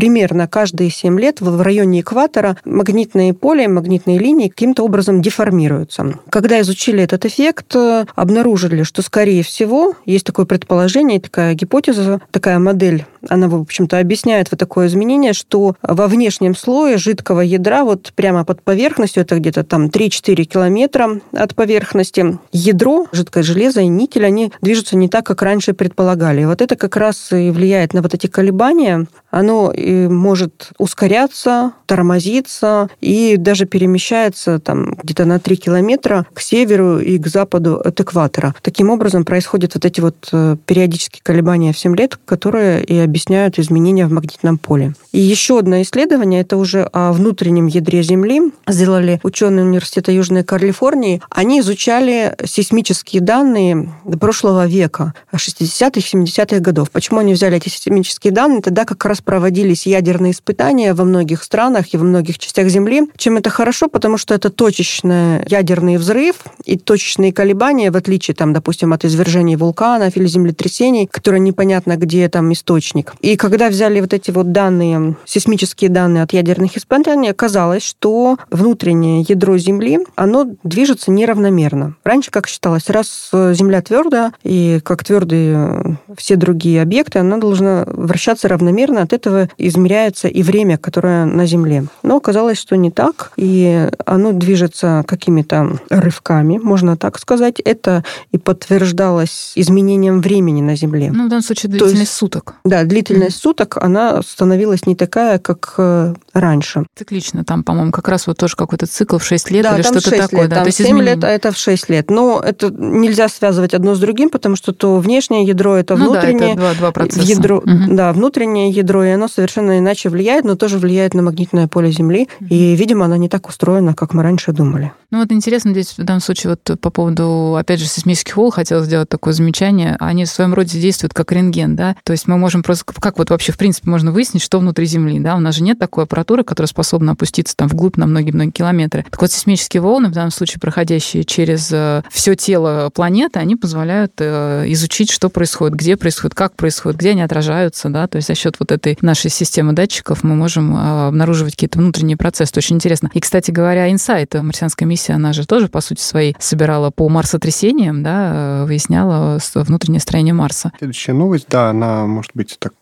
примерно 0.00 0.48
каждые 0.48 0.88
7 0.88 1.20
лет 1.20 1.42
в 1.42 1.60
районе 1.60 2.00
экватора 2.00 2.56
магнитные 2.64 3.34
поля, 3.34 3.68
магнитные 3.68 4.18
линии 4.18 4.48
каким-то 4.48 4.82
образом 4.82 5.20
деформируются. 5.20 6.14
Когда 6.30 6.58
изучили 6.62 7.02
этот 7.02 7.26
эффект, 7.26 7.76
обнаружили, 8.14 8.82
что, 8.82 9.02
скорее 9.02 9.42
всего, 9.42 9.92
есть 10.06 10.24
такое 10.24 10.46
предположение, 10.46 11.20
такая 11.20 11.52
гипотеза, 11.52 12.22
такая 12.30 12.58
модель, 12.58 13.04
она, 13.28 13.48
в 13.48 13.54
общем-то, 13.54 13.98
объясняет 13.98 14.50
вот 14.50 14.58
такое 14.58 14.86
изменение, 14.86 15.34
что 15.34 15.76
во 15.82 16.06
внешнем 16.06 16.56
слое 16.56 16.96
жидкого 16.96 17.42
ядра, 17.42 17.84
вот 17.84 18.14
прямо 18.16 18.46
под 18.46 18.62
поверхностью, 18.62 19.22
это 19.22 19.36
где-то 19.36 19.64
там 19.64 19.88
3-4 19.88 20.44
километра 20.44 21.20
от 21.32 21.54
поверхности, 21.54 22.38
ядро, 22.52 23.06
жидкое 23.12 23.42
железо 23.42 23.82
и 23.82 23.88
никель, 23.88 24.24
они 24.24 24.50
движутся 24.62 24.96
не 24.96 25.10
так, 25.10 25.26
как 25.26 25.42
раньше 25.42 25.74
предполагали. 25.74 26.40
И 26.40 26.46
вот 26.46 26.62
это 26.62 26.76
как 26.76 26.96
раз 26.96 27.32
и 27.32 27.50
влияет 27.50 27.92
на 27.92 28.00
вот 28.00 28.14
эти 28.14 28.28
колебания. 28.28 29.06
Оно 29.30 29.72
может 29.92 30.70
ускоряться, 30.79 31.72
тормозиться 31.87 32.88
и 33.00 33.37
даже 33.37 33.66
перемещается 33.66 34.59
там 34.59 34.94
где-то 35.03 35.24
на 35.24 35.38
3 35.38 35.57
километра 35.57 36.26
к 36.33 36.40
северу 36.40 36.98
и 36.98 37.18
к 37.18 37.26
западу 37.26 37.76
от 37.76 38.00
экватора. 38.00 38.55
Таким 38.62 38.90
образом 38.90 39.24
происходят 39.24 39.74
вот 39.74 39.85
эти 39.85 40.00
вот 40.00 40.29
э, 40.33 40.57
периодические 40.66 41.22
колебания 41.22 41.72
в 41.72 41.79
7 41.79 41.96
лет, 41.96 42.18
которые 42.24 42.85
и 42.85 42.98
объясняют 42.98 43.59
изменения 43.59 44.07
в 44.07 44.12
магнитном 44.12 44.59
поле. 44.59 44.94
И 45.12 45.18
еще 45.18 45.59
одно 45.59 45.83
исследование, 45.83 46.42
это 46.42 46.57
уже 46.57 46.88
о 46.92 47.12
внутреннем 47.12 47.66
ядре 47.66 48.03
Земли, 48.03 48.53
сделали 48.68 49.20
ученые 49.23 49.64
университета 49.64 50.12
Южной 50.12 50.44
Калифорнии. 50.44 51.20
Они 51.31 51.61
изучали 51.61 52.37
сейсмические 52.44 53.20
данные 53.20 53.92
прошлого 54.20 54.66
века, 54.66 55.14
60-х, 55.35 56.01
70-х 56.01 56.61
годов. 56.61 56.90
Почему 56.90 57.20
они 57.20 57.35
взяли 57.35 57.57
эти 57.57 57.68
сейсмические 57.68 58.33
данные? 58.33 58.62
Тогда 58.62 58.85
как 58.85 59.05
раз 59.05 59.20
проводились 59.20 59.87
ядерные 59.87 60.33
испытания 60.33 60.94
во 60.94 61.05
многих 61.05 61.42
странах 61.42 61.92
и 61.92 61.96
во 61.96 62.05
многих 62.05 62.38
частях 62.38 62.68
Земли. 62.68 63.03
Чем 63.16 63.37
это 63.37 63.51
хорошо? 63.51 63.88
Потому 63.88 64.16
что 64.16 64.35
это 64.35 64.51
точечный 64.51 65.44
ядерный 65.49 65.96
взрыв 65.96 66.37
и 66.64 66.79
точечные 66.79 67.33
колебания, 67.33 67.90
в 67.90 67.96
отличие, 67.96 68.35
там, 68.35 68.53
допустим, 68.53 68.92
от 68.92 69.05
извержений 69.05 69.57
вулканов 69.57 70.16
или 70.16 70.27
землетрясений, 70.27 71.09
которые 71.11 71.40
непонятно, 71.40 71.96
где 71.96 72.29
там 72.29 72.53
источник. 72.53 73.14
И 73.20 73.37
когда 73.37 73.68
взяли 73.70 74.01
вот 74.01 74.14
эти 74.14 74.31
вот 74.31 74.53
данные, 74.53 74.99
сейсмические 75.24 75.90
данные 75.90 76.22
от 76.22 76.32
ядерных 76.32 76.76
испытаний, 76.76 77.30
оказалось, 77.30 77.82
что 77.82 78.38
внутреннее 78.50 79.24
ядро 79.28 79.58
Земли, 79.58 80.00
оно 80.16 80.46
движется 80.64 81.10
неравномерно. 81.10 81.96
Раньше, 82.04 82.30
как 82.30 82.46
считалось, 82.46 82.88
раз 82.88 83.30
Земля 83.32 83.82
твердая, 83.82 84.32
и 84.42 84.80
как 84.82 85.04
твердые 85.04 85.98
все 86.16 86.36
другие 86.36 86.82
объекты, 86.82 87.18
она 87.18 87.36
должна 87.38 87.84
вращаться 87.86 88.48
равномерно, 88.48 89.02
от 89.02 89.12
этого 89.12 89.48
измеряется 89.58 90.28
и 90.28 90.42
время, 90.42 90.78
которое 90.78 91.24
на 91.24 91.46
Земле. 91.46 91.86
Но 92.02 92.16
оказалось, 92.16 92.58
что 92.58 92.76
не 92.76 92.90
так, 92.90 93.32
и 93.36 93.88
оно 94.06 94.32
движется 94.32 95.04
какими-то 95.06 95.78
рывками, 95.90 96.58
можно 96.58 96.96
так 96.96 97.18
сказать. 97.18 97.60
Это 97.60 98.04
и 98.32 98.38
подтверждалось 98.38 99.52
изменением 99.56 100.20
времени 100.20 100.62
на 100.62 100.76
Земле. 100.76 101.10
Ну, 101.12 101.26
в 101.26 101.28
данном 101.28 101.42
случае 101.42 101.70
длительность 101.70 102.00
есть, 102.00 102.12
суток. 102.12 102.54
Да, 102.64 102.84
длительность 102.84 103.38
mm-hmm. 103.38 103.42
суток, 103.42 103.76
она 103.76 104.22
становилась 104.22 104.86
не 104.90 104.96
такая, 104.96 105.38
как 105.38 105.74
э, 105.79 106.14
раньше. 106.35 106.85
Циклично 106.96 107.44
там, 107.44 107.62
по-моему, 107.62 107.92
как 107.92 108.09
раз 108.09 108.26
вот 108.26 108.37
тоже 108.37 108.57
какой-то 108.57 108.87
цикл 108.87 109.18
в 109.18 109.24
6 109.24 109.50
лет 109.50 109.62
да, 109.62 109.76
или 109.76 109.83
что-то 109.83 110.11
такое. 110.11 110.42
Лет, 110.42 110.50
да, 110.50 110.57
там 110.57 110.64
то 110.64 110.70
7 110.70 110.87
изменение. 110.87 111.14
лет, 111.14 111.24
а 111.24 111.29
это 111.29 111.53
в 111.53 111.57
6 111.57 111.88
лет. 111.88 112.11
Но 112.11 112.42
это 112.44 112.70
нельзя 112.70 113.29
связывать 113.29 113.74
одно 113.74 113.94
с 113.94 114.00
другим, 114.00 114.31
потому 114.31 114.57
что 114.57 114.72
то 114.72 114.98
внешнее 114.98 115.44
ядро, 115.44 115.76
это 115.76 115.94
внутреннее. 115.94 116.55
Ну, 116.55 116.61
да, 116.61 116.70
это 116.70 116.74
два, 116.74 116.74
два 116.74 116.92
процесса. 116.92 117.26
Ядро, 117.26 117.59
угу. 117.59 117.68
Да, 117.88 118.12
внутреннее 118.12 118.70
ядро, 118.70 119.05
и 119.05 119.11
оно 119.11 119.29
совершенно 119.29 119.79
иначе 119.79 120.09
влияет, 120.09 120.44
но 120.44 120.57
тоже 120.57 120.79
влияет 120.79 121.14
на 121.14 121.22
магнитное 121.22 121.68
поле 121.68 121.90
Земли. 121.90 122.29
Угу. 122.40 122.48
И, 122.50 122.74
видимо, 122.74 123.05
оно 123.05 123.16
не 123.16 123.29
так 123.29 123.48
устроено, 123.48 123.94
как 123.94 124.12
мы 124.14 124.22
раньше 124.22 124.53
думали. 124.53 124.92
Ну 125.11 125.18
вот 125.18 125.33
интересно 125.33 125.72
здесь 125.72 125.98
в 125.98 126.05
данном 126.05 126.20
случае 126.20 126.50
вот 126.50 126.81
по 126.81 126.90
поводу, 126.90 127.57
опять 127.57 127.81
же, 127.81 127.87
сейсмических 127.87 128.37
волн 128.37 128.53
хотела 128.53 128.85
сделать 128.85 129.09
такое 129.09 129.33
замечание. 129.33 129.96
Они 129.98 130.24
в 130.24 130.29
своем 130.29 130.55
роде 130.55 130.81
действуют 130.81 131.14
как 131.14 131.33
рентген, 131.33 131.74
да? 131.74 131.96
То 132.05 132.12
есть 132.12 132.29
мы 132.29 132.38
можем 132.38 132.62
просто... 132.62 132.85
Как 133.00 133.18
вот 133.18 133.31
вообще, 133.31 133.53
в 133.53 133.59
принципе, 133.59 133.90
можно 133.90 134.12
выяснить, 134.12 134.42
что 134.42 134.59
внутри 134.61 134.80
Земли, 134.87 135.19
да? 135.21 135.37
У 135.37 135.40
нас 135.40 135.57
же 135.57 135.62
нет 135.62 135.79
такой 135.79 136.05
аппаратуры, 136.05 136.45
которая 136.45 136.69
способна 136.69 137.12
опуститься 137.12 137.57
там 137.57 137.69
вглубь 137.69 137.97
на 137.97 138.07
многие-многие 138.07 138.53
километры. 138.53 139.05
Так 139.11 139.21
вот, 139.21 139.33
сейсмические 139.33 139.81
волны, 139.81 140.09
в 140.09 140.12
данном 140.12 140.31
случае 140.31 140.61
проходящие 140.61 141.25
через 141.25 141.71
э, 141.73 142.03
все 142.11 142.37
тело 142.37 142.90
планеты, 142.95 143.40
они 143.40 143.57
позволяют 143.57 144.12
э, 144.19 144.64
изучить, 144.69 145.11
что 145.11 145.29
происходит, 145.29 145.77
где 145.77 145.97
происходит, 145.97 146.35
как 146.35 146.55
происходит, 146.55 146.99
где 146.99 147.11
они 147.11 147.23
отражаются, 147.23 147.88
да? 147.88 148.07
То 148.07 148.16
есть 148.16 148.29
за 148.29 148.35
счет 148.35 148.57
вот 148.59 148.71
этой 148.73 148.97
нашей 149.01 149.31
системы 149.31 149.73
датчиков 149.73 150.23
мы 150.23 150.37
можем 150.37 150.77
э, 150.77 151.09
обнаруживать 151.09 151.55
какие-то 151.55 151.79
внутренние 151.79 152.16
процессы. 152.16 152.53
Это 152.53 152.61
очень 152.61 152.77
интересно. 152.77 153.11
И, 153.12 153.21
кстати 153.21 153.51
говоря, 153.51 153.90
инсайт 153.90 154.35
марсианской 154.35 154.87
миссии 154.87 155.01
миссия, 155.01 155.14
она 155.14 155.33
же 155.33 155.47
тоже, 155.47 155.69
по 155.69 155.81
сути 155.81 156.01
своей, 156.01 156.37
собирала 156.38 156.90
по 156.90 157.09
марсотрясениям, 157.09 158.03
да, 158.03 158.64
выясняла 158.66 159.38
внутреннее 159.55 160.01
строение 160.01 160.35
Марса. 160.35 160.73
Следующая 160.79 161.12
новость, 161.12 161.47
да, 161.49 161.71
она, 161.71 162.07
может 162.07 162.33
быть, 162.35 162.57
так 162.59 162.73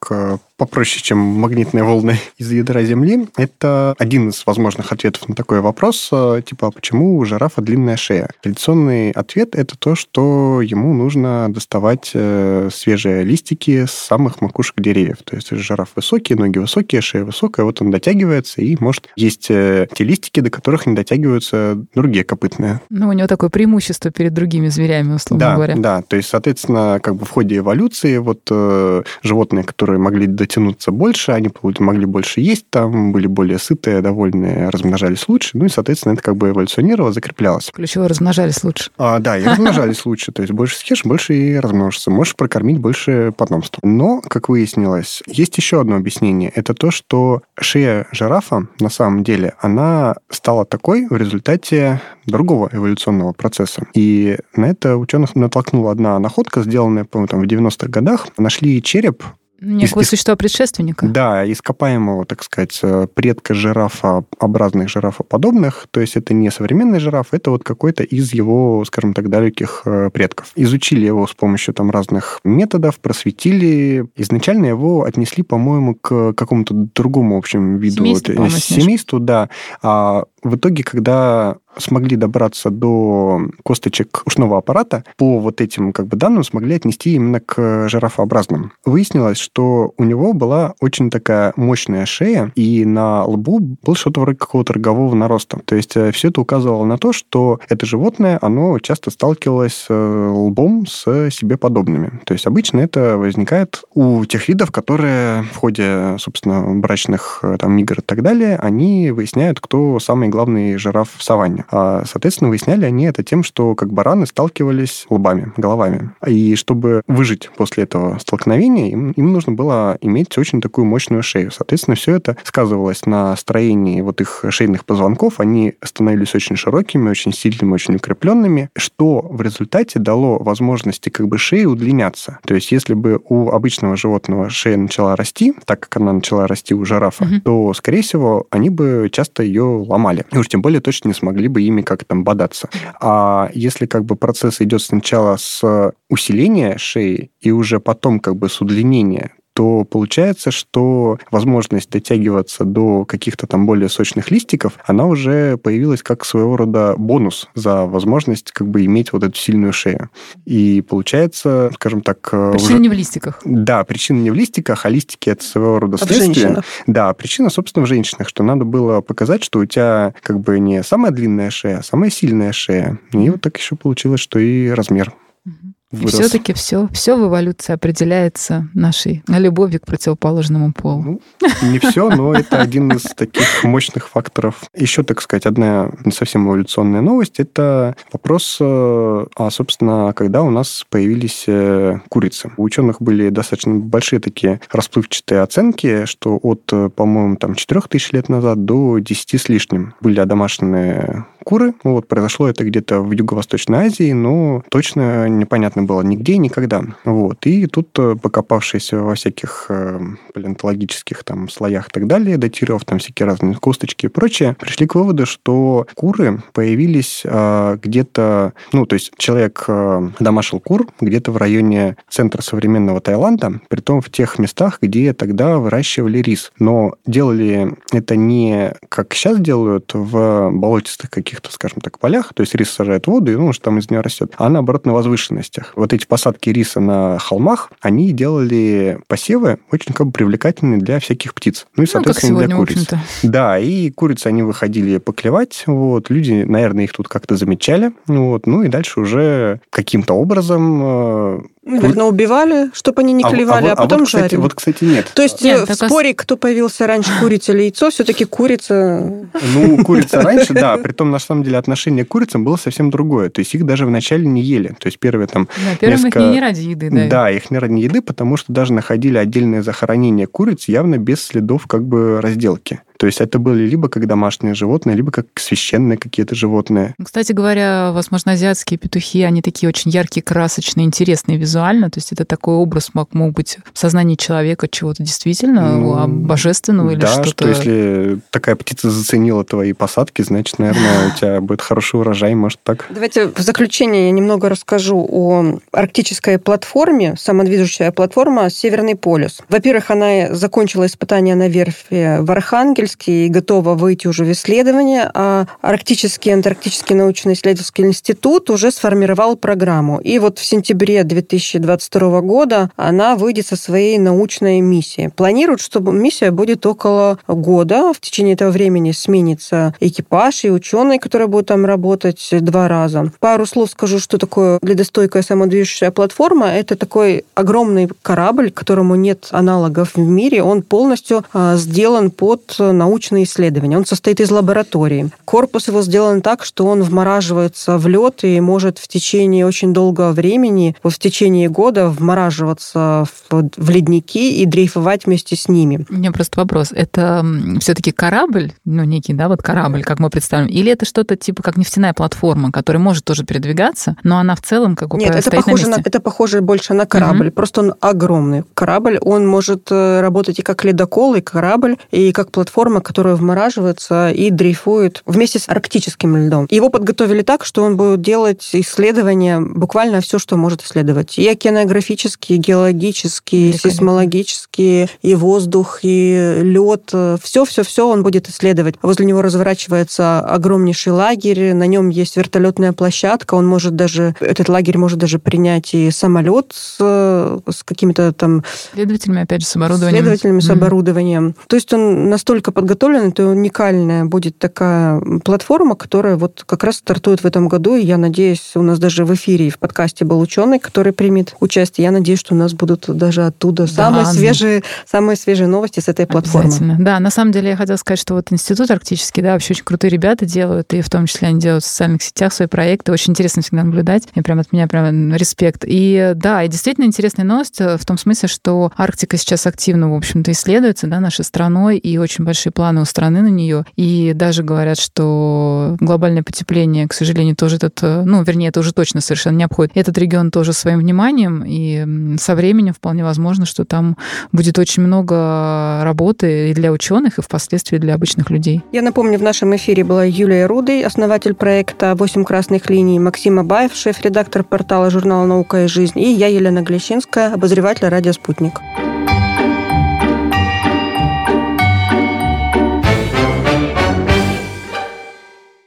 попроще, 0.59 1.03
чем 1.03 1.18
магнитные 1.18 1.85
волны 1.85 2.18
из 2.37 2.53
ядра 2.53 2.83
Земли. 2.83 3.27
Это 3.37 3.94
один 3.99 4.29
из 4.29 4.42
возможных 4.44 4.92
ответов 4.92 5.29
на 5.29 5.35
такой 5.35 5.61
вопрос, 5.61 6.11
э, 6.12 6.42
типа, 6.44 6.66
а 6.66 6.71
почему 6.71 7.16
у 7.16 7.25
жирафа 7.25 7.62
длинная 7.62 7.97
шея? 7.97 8.29
Традиционный 8.42 9.12
ответ– 9.12 9.51
это 9.55 9.79
то, 9.79 9.94
что 9.94 10.61
ему 10.61 10.92
нужно 10.92 11.47
доставать 11.49 12.11
э, 12.12 12.68
свежие 12.73 13.25
листики 13.25 13.87
с 13.87 13.92
самых 13.92 14.40
макушек 14.40 14.81
деревьев. 14.81 15.18
То 15.25 15.37
есть 15.37 15.51
жираф 15.51 15.90
высокий, 15.97 16.35
ноги 16.35 16.59
высокие, 16.59 17.01
шея 17.01 17.25
высокая, 17.25 17.64
вот 17.64 17.81
он 17.81 17.90
дотягивается 17.90 18.61
и 18.61 18.77
может 18.81 19.09
есть 19.16 19.49
те 19.49 19.88
листики, 19.99 20.40
до 20.40 20.51
которых 20.51 20.87
не 20.87 20.94
дотягиваются 20.94 21.79
другие 21.94 22.25
копытные. 22.25 22.81
Ну, 22.90 23.09
у 23.09 23.12
него 23.12 23.29
такое 23.29 23.51
преимущество 23.51 24.11
перед 24.11 24.35
другими 24.35 24.68
зверями, 24.68 25.14
условно 25.14 25.47
да, 25.47 25.55
говоря. 25.55 25.77
Да, 25.77 26.03
то 26.03 26.16
есть, 26.16 26.29
соответственно, 26.29 26.99
как 27.03 27.14
бы 27.14 27.25
в 27.25 27.31
ходе 27.31 27.59
эволюции 27.59 28.18
вот 28.18 28.40
э, 28.51 29.03
животные, 29.23 29.64
которые 29.64 29.99
могли 29.99 30.27
дотянуться 30.49 30.91
больше, 30.91 31.33
они 31.33 31.51
могли 31.79 32.07
больше 32.07 32.41
есть, 32.41 32.69
там 32.71 33.13
были 33.13 33.27
более 33.27 33.59
сытые, 33.59 34.01
довольные, 34.01 34.71
размножались 34.71 35.29
лучше, 35.29 35.51
ну 35.59 35.67
и, 35.67 35.69
соответственно, 35.69 36.15
это 36.15 36.23
как 36.23 36.37
бы 36.37 36.51
эволюционировало, 36.51 37.13
закреплялось. 37.13 37.71
Ключевое, 37.73 38.09
размножались 38.09 38.65
лучше. 38.65 38.91
А, 38.97 39.19
да, 39.19 39.37
и 39.37 39.45
размножались 39.45 40.05
лучше, 40.07 40.33
то 40.33 40.43
есть 40.43 40.53
больше 40.53 40.77
съешь, 40.77 41.05
больше 41.05 41.35
и 41.35 41.57
размножишься, 41.57 42.11
можешь 42.11 42.35
прокормить 42.35 42.79
больше 42.79 43.33
потомства. 43.37 43.81
Но, 43.83 44.23
как 44.23 44.49
выяснилось, 44.49 45.23
есть 45.27 45.57
еще 45.59 45.81
одно 45.81 45.97
объяснение. 45.97 46.51
Это 46.55 46.75
то, 46.75 46.91
что 46.91 47.43
шея 47.59 48.07
жирафа, 48.13 48.69
на 48.81 48.89
самом 48.89 49.25
деле, 49.25 49.55
она 49.61 50.17
стала 50.31 50.65
такой 50.65 51.07
в 51.09 51.17
результате 51.17 52.01
другого 52.27 52.71
эволюционного 52.73 53.33
процесса. 53.33 53.87
И 53.95 54.39
на 54.57 54.67
это 54.67 54.97
ученых 54.97 55.35
натолкнула 55.35 55.93
одна 55.93 56.19
находка, 56.19 56.63
сделанная, 56.63 57.05
по-моему, 57.05 57.29
там, 57.29 57.41
в 57.41 57.45
90-х 57.45 57.89
годах. 57.89 58.29
Нашли 58.39 58.83
череп 58.83 59.23
Некого 59.61 60.03
из, 60.03 60.09
существа 60.09 60.37
предшественника? 60.37 61.07
Да, 61.07 61.51
ископаемого, 61.51 62.25
так 62.25 62.44
сказать, 62.44 62.79
э, 62.83 63.09
предка 63.12 63.55
жирафа, 63.55 64.25
образных 64.38 64.88
жирафоподобных. 64.88 65.88
То 65.90 66.01
есть 66.01 66.16
это 66.16 66.33
не 66.33 66.51
современный 66.51 67.01
жираф, 67.01 67.29
это 67.33 67.51
вот 67.51 67.64
какой-то 67.64 68.05
из 68.05 68.33
его, 68.33 68.85
скажем 68.85 69.14
так, 69.14 69.29
далеких 69.29 69.83
э, 69.85 70.11
предков. 70.11 70.53
Изучили 70.55 71.07
его 71.07 71.27
с 71.27 71.35
помощью 71.35 71.75
там 71.75 71.90
разных 71.90 72.40
методов, 72.44 73.01
просветили. 73.01 74.07
Изначально 74.16 74.66
его 74.66 75.05
отнесли, 75.05 75.42
по-моему, 75.42 75.97
к 75.97 76.35
какому-то 76.35 76.75
другому, 76.75 77.35
в 77.35 77.38
общем, 77.38 77.79
виду. 77.79 78.05
Семейству, 78.05 78.35
вот, 78.37 78.53
семейству 78.53 79.18
да. 79.18 79.49
А 79.83 80.25
в 80.42 80.55
итоге, 80.55 80.85
когда 80.85 81.57
смогли 81.79 82.17
добраться 82.17 82.71
до 82.71 83.41
косточек 83.64 84.23
ушного 84.27 84.59
аппарата, 84.59 85.05
по 85.17 85.38
вот 85.38 85.61
этим 85.61 85.93
как 85.93 86.07
бы 86.07 86.17
данным 86.17 86.45
смогли 86.45 86.77
отнести 86.77 87.14
именно 87.14 87.41
к 87.41 87.88
жирафообразным. 87.88 88.73
Выяснилось, 88.85 89.38
что 89.38 89.93
у 89.97 90.05
него 90.05 90.33
была 90.33 90.75
очень 90.81 91.11
такая 91.11 91.53
мощная 91.57 92.07
шея, 92.07 92.53
и 92.55 92.85
на 92.85 93.25
лбу 93.25 93.61
был 93.61 93.95
что-то 93.95 94.21
вроде 94.21 94.38
какого-то 94.38 94.73
рогового 94.73 95.14
нароста. 95.14 95.61
То 95.64 95.75
есть 95.75 95.97
э, 95.97 96.12
все 96.12 96.29
это 96.29 96.41
указывало 96.41 96.85
на 96.85 96.99
то, 96.99 97.12
что 97.12 97.61
это 97.69 97.87
животное, 97.87 98.38
оно 98.41 98.79
часто 98.79 99.11
сталкивалось 99.11 99.87
э, 99.88 100.31
лбом 100.35 100.87
с 100.87 101.31
себе 101.31 101.57
подобными. 101.57 102.21
То 102.25 102.35
есть 102.35 102.47
обычно 102.47 102.81
это 102.81 103.17
возникает 103.17 103.83
у 103.95 104.25
тех 104.25 104.49
видов, 104.49 104.71
которые 104.71 105.43
в 105.53 105.57
ходе, 105.57 106.17
собственно, 106.19 106.75
брачных 106.75 107.41
э, 107.43 107.57
там 107.59 107.77
игр 107.79 107.99
и 107.99 108.03
так 108.03 108.23
далее, 108.23 108.57
они 108.57 109.11
выясняют, 109.11 109.61
кто 109.61 109.99
самый 110.01 110.29
главный 110.29 110.77
жираф 110.77 111.11
в 111.17 111.23
саванне. 111.23 111.64
А, 111.70 112.04
соответственно, 112.07 112.50
выясняли 112.50 112.85
они 112.85 113.04
это 113.04 113.22
тем, 113.22 113.42
что 113.42 113.74
как 113.74 113.92
бараны 113.92 114.26
сталкивались 114.26 115.07
лбами, 115.11 115.52
головами. 115.57 116.11
И 116.26 116.54
чтобы 116.57 117.02
выжить 117.07 117.50
после 117.57 117.85
этого 117.85 118.18
столкновения, 118.18 118.90
им, 118.90 119.12
им 119.12 119.33
нужно 119.33 119.52
было 119.52 119.98
иметь 120.00 120.37
очень 120.38 120.61
такую 120.61 120.85
мощную 120.87 121.22
шею. 121.22 121.50
Соответственно, 121.50 121.96
все 121.96 122.16
это 122.16 122.37
сказывалось 122.44 123.07
на 123.07 123.37
строении 123.37 124.00
вот 124.00 124.20
их 124.20 124.44
шейных 124.48 124.85
позвонков. 124.85 125.40
Они 125.40 125.74
становились 125.83 126.35
очень 126.35 126.57
широкими, 126.57 127.09
очень 127.09 127.33
сильными, 127.33 127.74
очень 127.74 127.96
укрепленными, 127.96 128.70
что 128.76 129.20
в 129.31 129.40
результате 129.42 129.98
дало 129.98 130.38
возможности 130.38 131.09
как 131.09 131.28
бы 131.28 131.38
шеи 131.38 131.64
удлиняться. 131.64 132.38
То 132.46 132.54
есть, 132.54 132.72
если 132.72 132.94
бы 132.94 133.20
у 133.28 133.50
обычного 133.50 133.96
животного 133.96 134.50
шея 134.50 134.76
начала 134.76 135.16
расти, 135.16 135.54
так 135.64 135.81
как 135.81 136.00
она 136.00 136.12
начала 136.12 136.46
расти 136.46 136.74
у 136.74 136.85
жирафа, 136.85 137.24
угу. 137.24 137.40
то, 137.44 137.74
скорее 137.74 138.02
всего, 138.02 138.46
они 138.50 138.70
бы 138.70 139.09
часто 139.12 139.42
ее 139.42 139.62
ломали. 139.62 140.24
И 140.33 140.38
уж 140.38 140.48
тем 140.48 140.62
более 140.62 140.81
точно 140.81 141.09
не 141.09 141.14
смогли 141.14 141.48
бы 141.48 141.58
ими 141.59 141.83
как 141.83 142.05
там 142.05 142.25
бодаться. 142.25 142.68
А 143.01 143.51
если 143.55 143.87
как 143.87 144.05
бы 144.05 144.16
процесс 144.16 144.61
идет 144.61 144.83
сначала 144.83 145.37
с 145.37 145.92
усиления 146.09 146.79
шеи 146.79 147.31
и 147.40 147.51
уже 147.51 147.81
потом 147.81 148.21
как 148.21 148.37
бы 148.37 148.49
с 148.49 148.61
удлинения, 148.61 149.33
то 149.59 149.83
получается, 149.83 150.53
что 150.53 151.18
возможность 151.33 151.90
дотягиваться 151.90 152.62
до 152.62 153.05
каких-то 153.05 153.49
там 153.49 153.66
более 153.66 153.88
сочных 153.88 154.31
листиков, 154.31 154.75
она 154.87 155.07
уже 155.07 155.57
появилась 155.57 156.01
как 156.01 156.25
своего 156.25 156.57
рода 156.57 156.94
бонус 156.97 157.49
за 157.57 157.85
возможность 157.85 158.53
как 158.53 158.68
бы 158.68 158.85
иметь 158.85 159.12
вот 159.12 159.25
эту 159.25 159.35
сильную 159.35 159.73
шею. 159.73 160.11
И 160.44 160.81
получается, 160.88 161.73
скажем 161.75 162.03
так... 162.03 162.29
Э, 162.31 162.53
причина 162.53 162.75
уже... 162.75 162.83
не 162.83 162.88
в 162.88 162.92
листиках. 162.92 163.40
Да, 163.44 163.83
причина 163.83 164.21
не 164.21 164.31
в 164.31 164.35
листиках, 164.35 164.87
а 164.87 164.90
листики 164.90 165.29
это 165.29 165.42
своего 165.42 165.81
рода 165.81 165.99
а 166.01 166.07
следствие. 166.07 166.62
Да, 166.87 167.12
причина, 167.12 167.51
собственно, 167.51 167.85
в 167.85 167.88
женщинах, 167.88 168.29
что 168.29 168.44
надо 168.44 168.64
было 168.64 169.01
показать, 169.01 169.42
что 169.42 169.59
у 169.59 169.66
тебя 169.66 170.14
как 170.23 170.38
бы 170.38 170.61
не 170.61 170.85
самая 170.85 171.11
длинная 171.11 171.51
шея, 171.51 171.79
а 171.79 171.83
самая 171.83 172.11
сильная 172.11 172.53
шея. 172.53 173.01
И 173.11 173.29
вот 173.29 173.40
так 173.40 173.59
еще 173.59 173.75
получилось, 173.75 174.21
что 174.21 174.38
и 174.38 174.68
размер. 174.68 175.12
Угу 175.44 175.75
вырос. 175.90 176.14
Все-таки 176.14 176.53
все, 176.53 176.88
все 176.92 177.16
в 177.16 177.27
эволюции 177.27 177.72
определяется 177.72 178.68
нашей 178.74 179.22
любовью 179.27 179.81
к 179.81 179.87
противоположному 179.87 180.72
полу. 180.72 181.03
Ну, 181.03 181.20
не 181.62 181.79
все, 181.79 182.11
но 182.11 182.35
это 182.35 182.61
один 182.61 182.92
из 182.92 183.03
таких 183.03 183.64
мощных 183.64 184.09
факторов. 184.09 184.64
Еще, 184.74 185.03
так 185.03 185.20
сказать, 185.20 185.46
одна 185.46 185.90
не 186.05 186.12
совсем 186.12 186.46
эволюционная 186.48 187.01
новость, 187.01 187.40
это 187.40 187.96
вопрос, 188.12 188.59
э, 188.61 189.27
а, 189.37 189.51
собственно, 189.51 190.12
когда 190.14 190.42
у 190.42 190.51
нас 190.51 190.85
появились 190.90 191.44
э, 191.46 192.01
курицы. 192.09 192.53
У 192.57 192.64
ученых 192.64 193.01
были 193.01 193.29
достаточно 193.31 193.74
большие 193.74 194.20
такие 194.20 194.61
расплывчатые 194.70 195.42
оценки, 195.42 196.05
что 196.05 196.38
от, 196.42 196.62
э, 196.72 196.90
по-моему, 196.90 197.37
там 197.37 197.55
4000 197.55 198.14
лет 198.14 198.29
назад 198.29 198.64
до 198.64 198.98
10 198.98 199.35
с 199.35 199.48
лишним 199.48 199.94
были 200.01 200.20
одомашенные 200.20 201.27
куры. 201.49 201.73
Вот, 201.83 202.07
произошло 202.07 202.47
это 202.47 202.63
где-то 202.63 203.01
в 203.01 203.11
Юго-Восточной 203.11 203.87
Азии, 203.87 204.13
но 204.13 204.63
точно 204.69 205.31
непонятно 205.31 205.83
было 205.83 206.03
нигде 206.03 206.35
и 206.35 206.39
никогда. 206.39 206.83
Вот. 207.07 207.47
И 207.47 207.65
тут, 207.67 207.99
э, 207.99 208.17
покопавшись 208.21 208.93
во 208.93 209.15
всяких 209.15 209.65
э, 209.71 209.99
палеонтологических 210.35 211.25
там 211.25 211.49
слоях 211.49 211.89
и 211.89 211.91
так 211.91 212.07
далее, 212.07 212.37
датировав 212.37 212.85
там 212.85 212.99
всякие 212.99 213.25
разные 213.25 213.55
косточки 213.55 214.05
и 214.05 214.09
прочее, 214.11 214.57
пришли 214.61 214.87
к 214.87 214.95
выводу, 214.95 215.25
что 215.25 215.87
куры 215.95 216.43
появились 216.53 217.23
э, 217.25 217.79
где-то, 217.83 218.53
ну, 218.75 218.85
то 218.85 218.93
есть 218.93 219.13
человек 219.17 219.65
э, 219.69 220.09
домашил 220.21 220.61
кур 220.61 220.87
где-то 221.01 221.33
в 221.33 221.39
районе 221.39 221.97
центра 222.11 222.43
современного 222.43 223.01
Таиланда, 223.01 223.61
при 223.69 223.81
том 223.81 224.03
в 224.03 224.11
тех 224.11 224.39
местах, 224.39 224.81
где 224.83 225.15
тогда 225.15 225.57
выращивали 225.57 226.19
рис. 226.19 226.53
Но 226.59 226.97
делали 227.07 227.75
это 227.91 228.17
не 228.17 228.75
как 228.91 229.15
сейчас 229.15 229.41
делают 229.41 229.93
в 229.95 230.51
болотистых 230.51 231.09
каких-то, 231.38 231.55
скажем 231.55 231.81
так, 231.81 231.98
полях, 231.98 232.35
то 232.35 232.42
есть 232.42 232.55
рис 232.55 232.70
сажает 232.70 233.07
в 233.07 233.09
воду, 233.09 233.33
и 233.33 233.37
ну, 233.37 233.53
что 233.53 233.64
там 233.64 233.79
из 233.79 233.90
нее 233.90 234.01
растет, 234.01 234.33
а 234.37 234.48
наоборот 234.48 234.87
на 234.87 234.92
возвышенностях. 234.92 235.72
Вот 235.77 235.92
эти 235.92 236.07
посадки 236.07 236.51
риса 236.51 236.81
на 236.81 237.18
холмах, 237.18 237.70
они 237.81 238.12
делали 238.12 238.98
посевы 239.07 239.59
очень 239.70 239.94
как 239.94 240.07
бы 240.07 240.12
привлекательные 240.12 240.81
для 240.81 240.98
всяких 240.98 241.35
птиц. 241.35 241.66
Ну 241.77 241.85
и, 241.85 241.87
соответственно, 241.87 242.33
ну, 242.33 242.38
сегодня, 242.38 242.57
для 242.57 242.57
куриц. 242.57 242.88
Да, 243.22 243.59
и 243.59 243.90
курицы, 243.90 244.27
они 244.27 244.42
выходили 244.42 244.98
поклевать, 244.98 245.62
вот, 245.66 246.11
люди, 246.11 246.44
наверное, 246.44 246.85
их 246.85 246.92
тут 246.92 247.09
как-то 247.09 247.37
замечали, 247.37 247.92
вот, 248.07 248.46
ну 248.46 248.62
и 248.62 248.68
дальше 248.68 249.01
уже 249.01 249.61
каким-то 249.70 250.14
образом 250.14 250.81
э, 250.83 251.40
Наверное, 251.64 252.07
убивали, 252.07 252.71
чтобы 252.73 253.03
они 253.03 253.12
не 253.12 253.25
а, 253.25 253.31
клевали, 253.31 253.66
а, 253.66 253.71
а, 253.71 253.73
а 253.73 253.77
потом 253.77 254.01
вот, 254.01 254.07
кстати, 254.07 254.23
жарили. 254.23 254.40
Вот, 254.40 254.55
кстати, 254.55 254.85
нет. 254.85 255.11
То 255.14 255.23
есть 255.23 255.42
нет, 255.42 255.68
в 255.68 255.75
споре, 255.75 256.14
кто 256.14 256.37
появился 256.37 256.87
раньше, 256.87 257.11
курица 257.21 257.53
или 257.53 257.62
яйцо, 257.62 257.90
все-таки 257.90 258.25
курица... 258.25 259.29
Ну, 259.55 259.85
курица 259.85 260.23
раньше, 260.23 260.55
да. 260.55 260.77
Притом, 260.83 261.11
на 261.11 261.18
самом 261.18 261.42
деле, 261.42 261.59
отношение 261.59 262.05
к 262.05 262.09
курицам 262.09 262.44
было 262.44 262.57
совсем 262.57 262.90
другое. 262.90 263.29
То 263.29 263.40
есть 263.40 263.55
их 263.55 263.66
даже 263.66 263.87
вначале 263.87 264.27
не 264.27 264.42
ели. 264.42 264.68
То 264.79 264.87
есть 264.87 264.99
первые 264.99 265.27
там 265.27 265.49
Да, 265.57 265.77
первым 265.79 265.99
несколько... 265.99 266.21
их 266.21 266.33
не 266.33 266.40
ради 266.40 266.61
еды, 266.61 266.90
да. 266.90 267.09
Да, 267.09 267.31
их 267.31 267.51
не 267.51 267.59
ради 267.59 267.81
еды, 267.81 268.03
потому 268.03 268.37
что 268.37 268.53
даже 268.53 268.73
находили 268.73 269.18
отдельное 269.18 269.62
захоронение 269.62 270.27
куриц 270.27 270.68
явно 270.68 270.99
без 270.99 271.23
следов 271.23 271.66
как 271.66 271.85
бы 271.85 272.21
разделки. 272.21 272.81
То 272.99 273.07
есть 273.07 273.21
это 273.21 273.39
были 273.39 273.65
либо 273.65 273.89
как 273.89 274.07
домашние 274.07 274.55
животные, 274.55 274.97
либо 274.97 275.13
как 275.13 275.27
священные 275.37 275.97
какие-то 275.97 276.35
животные. 276.35 276.95
Ну, 276.99 277.05
кстати 277.05 277.33
говоря, 277.33 277.93
возможно, 277.93 278.33
азиатские 278.33 278.77
петухи, 278.77 279.23
они 279.23 279.41
такие 279.41 279.69
очень 279.69 279.93
яркие, 279.93 280.23
красочные, 280.23 280.85
интересные 280.85 281.39
визуально. 281.39 281.91
То 281.91 281.99
есть 281.99 282.13
это 282.13 282.25
такой 282.25 282.55
образ 282.55 282.91
мог, 282.95 283.15
мог 283.15 283.33
быть 283.33 283.59
в 283.73 283.79
сознании 283.79 284.17
человека 284.17 284.67
чего-то 284.69 285.05
действительно 285.05 285.79
ну, 285.79 285.95
а 285.97 286.09
божественного 286.09 286.91
или 286.91 287.01
да, 287.01 287.13
что-то. 287.13 287.29
что 287.29 287.49
если 287.49 288.21
такая 288.31 288.57
птица 288.57 288.91
заценила 288.91 289.45
твои 289.45 289.73
посадки, 289.75 290.23
значит, 290.23 290.59
наверное, 290.59 291.09
у 291.09 291.17
тебя 291.17 291.41
будет 291.41 291.63
хороший 291.63 292.01
урожай, 292.01 292.35
может 292.35 292.59
так. 292.65 292.87
Давайте 292.91 293.29
в 293.29 293.39
заключение 293.39 294.07
я 294.07 294.11
немного 294.11 294.49
расскажу 294.49 295.07
о 295.09 295.61
арктической 295.71 296.39
платформе, 296.39 297.15
самодвижущая 297.17 297.93
платформа 297.93 298.51
«Северный 298.51 298.97
полюс». 298.97 299.41
Во-первых, 299.49 299.93
она 299.93 300.35
закончила 300.35 300.87
испытания 300.87 301.37
на 301.37 301.49
верфи 301.49 302.21
в 302.21 302.31
Архангельске, 302.31 302.88
Архангельске 302.88 303.27
и 303.27 303.29
готова 303.29 303.74
выйти 303.74 304.07
уже 304.07 304.24
в 304.24 304.33
исследование, 304.33 305.11
а 305.14 305.46
Арктический 305.61 306.33
антарктический 306.33 306.94
научно-исследовательский 306.94 307.85
институт 307.85 308.51
уже 308.51 308.70
сформировал 308.70 309.37
программу. 309.37 309.98
И 309.98 310.18
вот 310.18 310.38
в 310.38 310.44
сентябре 310.44 311.05
2022 311.05 312.20
года 312.22 312.70
она 312.77 313.16
выйдет 313.16 313.46
со 313.46 313.57
своей 313.57 313.98
научной 313.98 314.61
миссией. 314.61 315.09
Планируют, 315.09 315.61
что 315.61 315.81
миссия 315.81 316.31
будет 316.31 316.64
около 316.66 317.18
года. 317.27 317.92
В 317.92 318.01
течение 318.01 318.35
этого 318.35 318.51
времени 318.51 318.92
сменится 318.92 319.74
экипаж 319.81 320.44
и 320.44 320.51
ученые, 320.51 320.98
которые 320.98 321.29
будут 321.29 321.48
там 321.48 321.66
работать 321.66 322.29
два 322.40 322.68
раза. 322.68 323.12
Пару 323.20 323.46
слов 323.46 323.70
скажу, 323.70 323.98
что 323.98 324.18
такое 324.18 324.59
ледостойкая 324.62 325.22
самодвижущая 325.22 325.90
платформа. 325.90 326.46
Это 326.46 326.77
такой 326.77 327.24
огромный 327.35 327.88
корабль, 328.03 328.51
которому 328.51 328.94
нет 328.94 329.29
аналогов 329.31 329.94
в 329.94 329.98
мире. 329.98 330.42
Он 330.42 330.62
полностью 330.62 331.24
а, 331.33 331.57
сделан 331.57 332.11
под 332.11 332.57
научные 332.79 333.25
исследования. 333.25 333.77
Он 333.77 333.85
состоит 333.85 334.21
из 334.21 334.31
лаборатории. 334.31 335.11
Корпус 335.25 335.69
его 335.69 335.83
сделан 335.83 336.23
так, 336.23 336.45
что 336.45 336.67
он 336.67 336.83
вмораживается 336.83 337.77
в 337.77 337.87
лед 337.87 338.25
и 338.25 338.41
может 338.41 338.79
в 338.79 338.88
течение 338.88 339.47
очень 339.47 339.75
долгого 339.75 340.12
времени, 340.12 340.77
в 340.83 340.99
течение 340.99 341.49
года 341.49 341.88
вмораживаться 341.88 343.05
в, 343.31 343.51
в 343.57 343.71
ледники 343.71 344.41
и 344.41 344.47
дрейфовать 344.47 345.07
вместе 345.07 345.37
с 345.37 345.49
ними. 345.49 345.85
У 345.91 345.95
меня 345.95 346.12
просто 346.12 346.41
вопрос. 346.41 346.69
Это 346.73 347.25
все-таки 347.61 347.93
корабль, 347.93 348.53
ну, 348.64 348.85
некий, 348.85 349.12
да, 349.12 349.29
вот 349.29 349.43
корабль, 349.43 349.83
как 349.83 349.99
мы 349.99 350.11
представим, 350.11 350.47
или 350.47 350.73
это 350.73 350.85
что-то 350.85 351.17
типа 351.17 351.43
как 351.43 351.57
нефтяная 351.57 351.93
платформа, 351.93 352.53
которая 352.53 352.83
может 352.83 353.05
тоже 353.05 353.25
передвигаться, 353.25 353.97
но 354.03 354.19
она 354.19 354.35
в 354.35 354.43
целом 354.43 354.77
как 354.77 354.88
бы 354.88 354.99
Нет, 354.99 355.14
это 355.14 355.31
похоже, 355.31 355.69
на, 355.69 355.77
на, 355.77 355.83
это 355.85 356.01
похоже 356.01 356.41
больше 356.41 356.75
на 356.75 356.87
корабль, 356.87 357.29
угу. 357.29 357.35
просто 357.35 357.61
он 357.61 357.75
огромный. 357.81 358.45
Корабль, 358.55 358.99
он 359.01 359.27
может 359.27 359.69
э, 359.71 360.01
работать 360.01 360.38
и 360.38 360.43
как 360.43 360.64
ледокол, 360.64 361.14
и 361.14 361.21
корабль, 361.21 361.77
и 361.91 362.12
как 362.12 362.31
платформа 362.31 362.67
платформа, 362.68 362.81
которая 362.81 363.14
вмораживается 363.14 364.11
и 364.11 364.31
дрейфует 364.31 365.02
вместе 365.07 365.38
с 365.38 365.48
арктическим 365.48 366.16
льдом. 366.16 366.46
Его 366.50 366.68
подготовили 366.68 367.22
так, 367.22 367.44
что 367.44 367.62
он 367.62 367.76
будет 367.76 368.02
делать 368.02 368.48
исследования, 368.52 369.40
буквально 369.40 370.00
все, 370.00 370.18
что 370.18 370.37
может 370.37 370.62
исследовать. 370.62 371.18
И 371.18 371.26
океанографические, 371.28 372.38
геологические, 372.38 373.52
сейсмологические, 373.54 374.88
и 375.02 375.14
воздух, 375.14 375.81
и 375.83 376.40
лед. 376.42 376.92
Все-все-все 377.22 377.88
он 377.88 378.02
будет 378.02 378.28
исследовать. 378.28 378.74
Возле 378.83 379.07
него 379.07 379.22
разворачивается 379.22 380.20
огромнейший 380.20 380.92
лагерь, 380.92 381.54
на 381.54 381.66
нем 381.66 381.88
есть 381.88 382.16
вертолетная 382.16 382.72
площадка, 382.72 383.35
он 383.35 383.46
может 383.46 383.76
даже, 383.76 384.14
этот 384.20 384.48
лагерь 384.48 384.78
может 384.78 384.98
даже 384.98 385.18
принять 385.18 385.74
и 385.74 385.90
самолет 385.90 386.52
с, 386.54 386.76
с 386.78 387.62
какими-то 387.64 388.12
там... 388.12 388.44
Следователями, 388.74 389.22
опять 389.22 389.40
же, 389.40 389.46
с 389.46 389.57
оборудованием. 389.57 389.96
Следователями 389.96 390.38
mm-hmm. 390.38 390.46
с 390.46 390.50
оборудованием. 390.50 391.35
То 391.46 391.57
есть 391.57 391.72
он 391.72 392.11
настолько 392.11 392.52
подготовлен. 392.61 393.09
Это 393.09 393.27
уникальная 393.27 394.05
будет 394.05 394.38
такая 394.38 395.01
платформа, 395.25 395.77
которая 395.77 396.16
вот 396.16 396.42
как 396.44 396.64
раз 396.64 396.77
стартует 396.77 397.23
в 397.23 397.25
этом 397.25 397.49
году. 397.49 397.77
И 397.77 397.85
я 397.85 397.99
надеюсь, 397.99 398.53
у 398.57 398.62
нас 398.62 398.79
даже 398.79 399.05
в 399.05 399.14
эфире 399.14 399.47
и 399.47 399.51
в 399.51 399.59
подкасте 399.59 400.05
был 400.05 400.21
ученый, 400.21 400.59
который 400.59 400.92
примет 400.92 401.35
участие. 401.40 401.85
Я 401.85 401.90
надеюсь, 401.90 402.18
что 402.18 402.35
у 402.35 402.37
нас 402.37 402.55
будут 402.55 402.87
даже 402.88 403.27
оттуда 403.27 403.64
да, 403.64 403.68
самые, 403.68 404.07
свежие, 404.07 404.62
самые 404.87 405.16
свежие 405.16 405.47
новости 405.47 405.81
с 405.81 405.88
этой 405.88 406.07
платформы. 406.07 406.77
Да, 406.79 406.99
на 406.99 407.11
самом 407.11 407.31
деле 407.33 407.51
я 407.51 407.57
хотела 407.57 407.77
сказать, 407.77 408.01
что 408.01 408.14
вот 408.14 408.33
институт 408.33 408.71
арктический, 408.71 409.23
да, 409.23 409.35
вообще 409.35 409.55
очень 409.55 409.64
крутые 409.64 409.90
ребята 409.90 410.27
делают, 410.27 410.75
и 410.75 410.81
в 410.81 410.90
том 410.90 411.07
числе 411.07 411.29
они 411.29 411.40
делают 411.40 411.64
в 411.64 411.68
социальных 411.68 412.03
сетях 412.03 412.33
свои 412.33 412.49
проекты. 412.49 412.90
Очень 412.90 413.12
интересно 413.12 413.42
всегда 413.42 413.62
наблюдать. 413.62 414.09
И 414.14 414.21
прям 414.21 414.40
от 414.40 414.53
меня 414.53 414.66
прям 414.66 415.14
респект. 415.14 415.64
И 415.64 416.12
да, 416.16 416.42
и 416.42 416.49
действительно 416.49 416.87
интересная 416.87 417.25
новость 417.25 417.61
в 417.61 417.85
том 417.87 417.99
смысле, 417.99 418.29
что 418.29 418.73
Арктика 418.77 419.16
сейчас 419.16 419.47
активно, 419.47 419.92
в 419.92 419.94
общем-то, 419.94 420.33
исследуется, 420.33 420.87
да, 420.88 420.99
нашей 421.01 421.25
страной, 421.25 421.79
и 421.79 421.99
очень 421.99 422.25
большие 422.25 422.48
планы 422.51 422.83
у 422.83 422.85
страны 422.85 423.23
на 423.23 423.29
нее. 423.29 423.65
И 423.77 424.13
даже 424.15 424.43
говорят, 424.43 424.79
что 424.79 425.77
глобальное 425.81 426.23
потепление, 426.23 426.87
к 426.89 426.93
сожалению, 426.93 427.37
тоже 427.37 427.57
этот, 427.57 427.81
ну, 427.83 428.23
вернее, 428.23 428.49
это 428.49 428.61
уже 428.61 428.73
точно 428.73 429.01
совершенно 429.01 429.37
не 429.37 429.45
обходит 429.45 429.73
этот 429.75 429.97
регион 429.99 430.31
тоже 430.31 430.53
своим 430.53 430.79
вниманием, 430.79 431.45
и 431.47 432.17
со 432.19 432.35
временем 432.35 432.75
вполне 432.75 433.05
возможно, 433.05 433.47
что 433.47 433.65
там 433.65 433.97
будет 434.33 434.59
очень 434.59 434.83
много 434.83 435.81
работы 435.85 436.51
и 436.51 436.55
для 436.55 436.73
ученых, 436.73 437.19
и 437.19 437.23
впоследствии 437.23 437.79
для 437.79 437.95
обычных 437.95 438.31
людей. 438.31 438.63
Я 438.73 438.83
напомню, 438.83 439.19
в 439.19 439.23
нашем 439.23 439.55
эфире 439.57 439.85
была 439.85 440.05
Юлия 440.05 440.47
Рудой, 440.47 440.83
основатель 440.83 441.35
проекта 441.35 441.95
«Восемь 441.95 442.25
красных 442.25 442.71
линий», 442.71 442.99
Максим 442.99 443.39
Абаев, 443.39 443.75
шеф-редактор 443.75 444.45
портала 444.45 444.91
журнала 444.91 445.27
«Наука 445.27 445.65
и 445.65 445.69
жизнь», 445.69 445.99
и 445.99 446.13
я, 446.13 446.29
Елена 446.29 446.63
Глещинская, 446.63 447.33
обозреватель 447.35 447.88
«Радио 447.88 448.13
Спутник». 448.13 448.61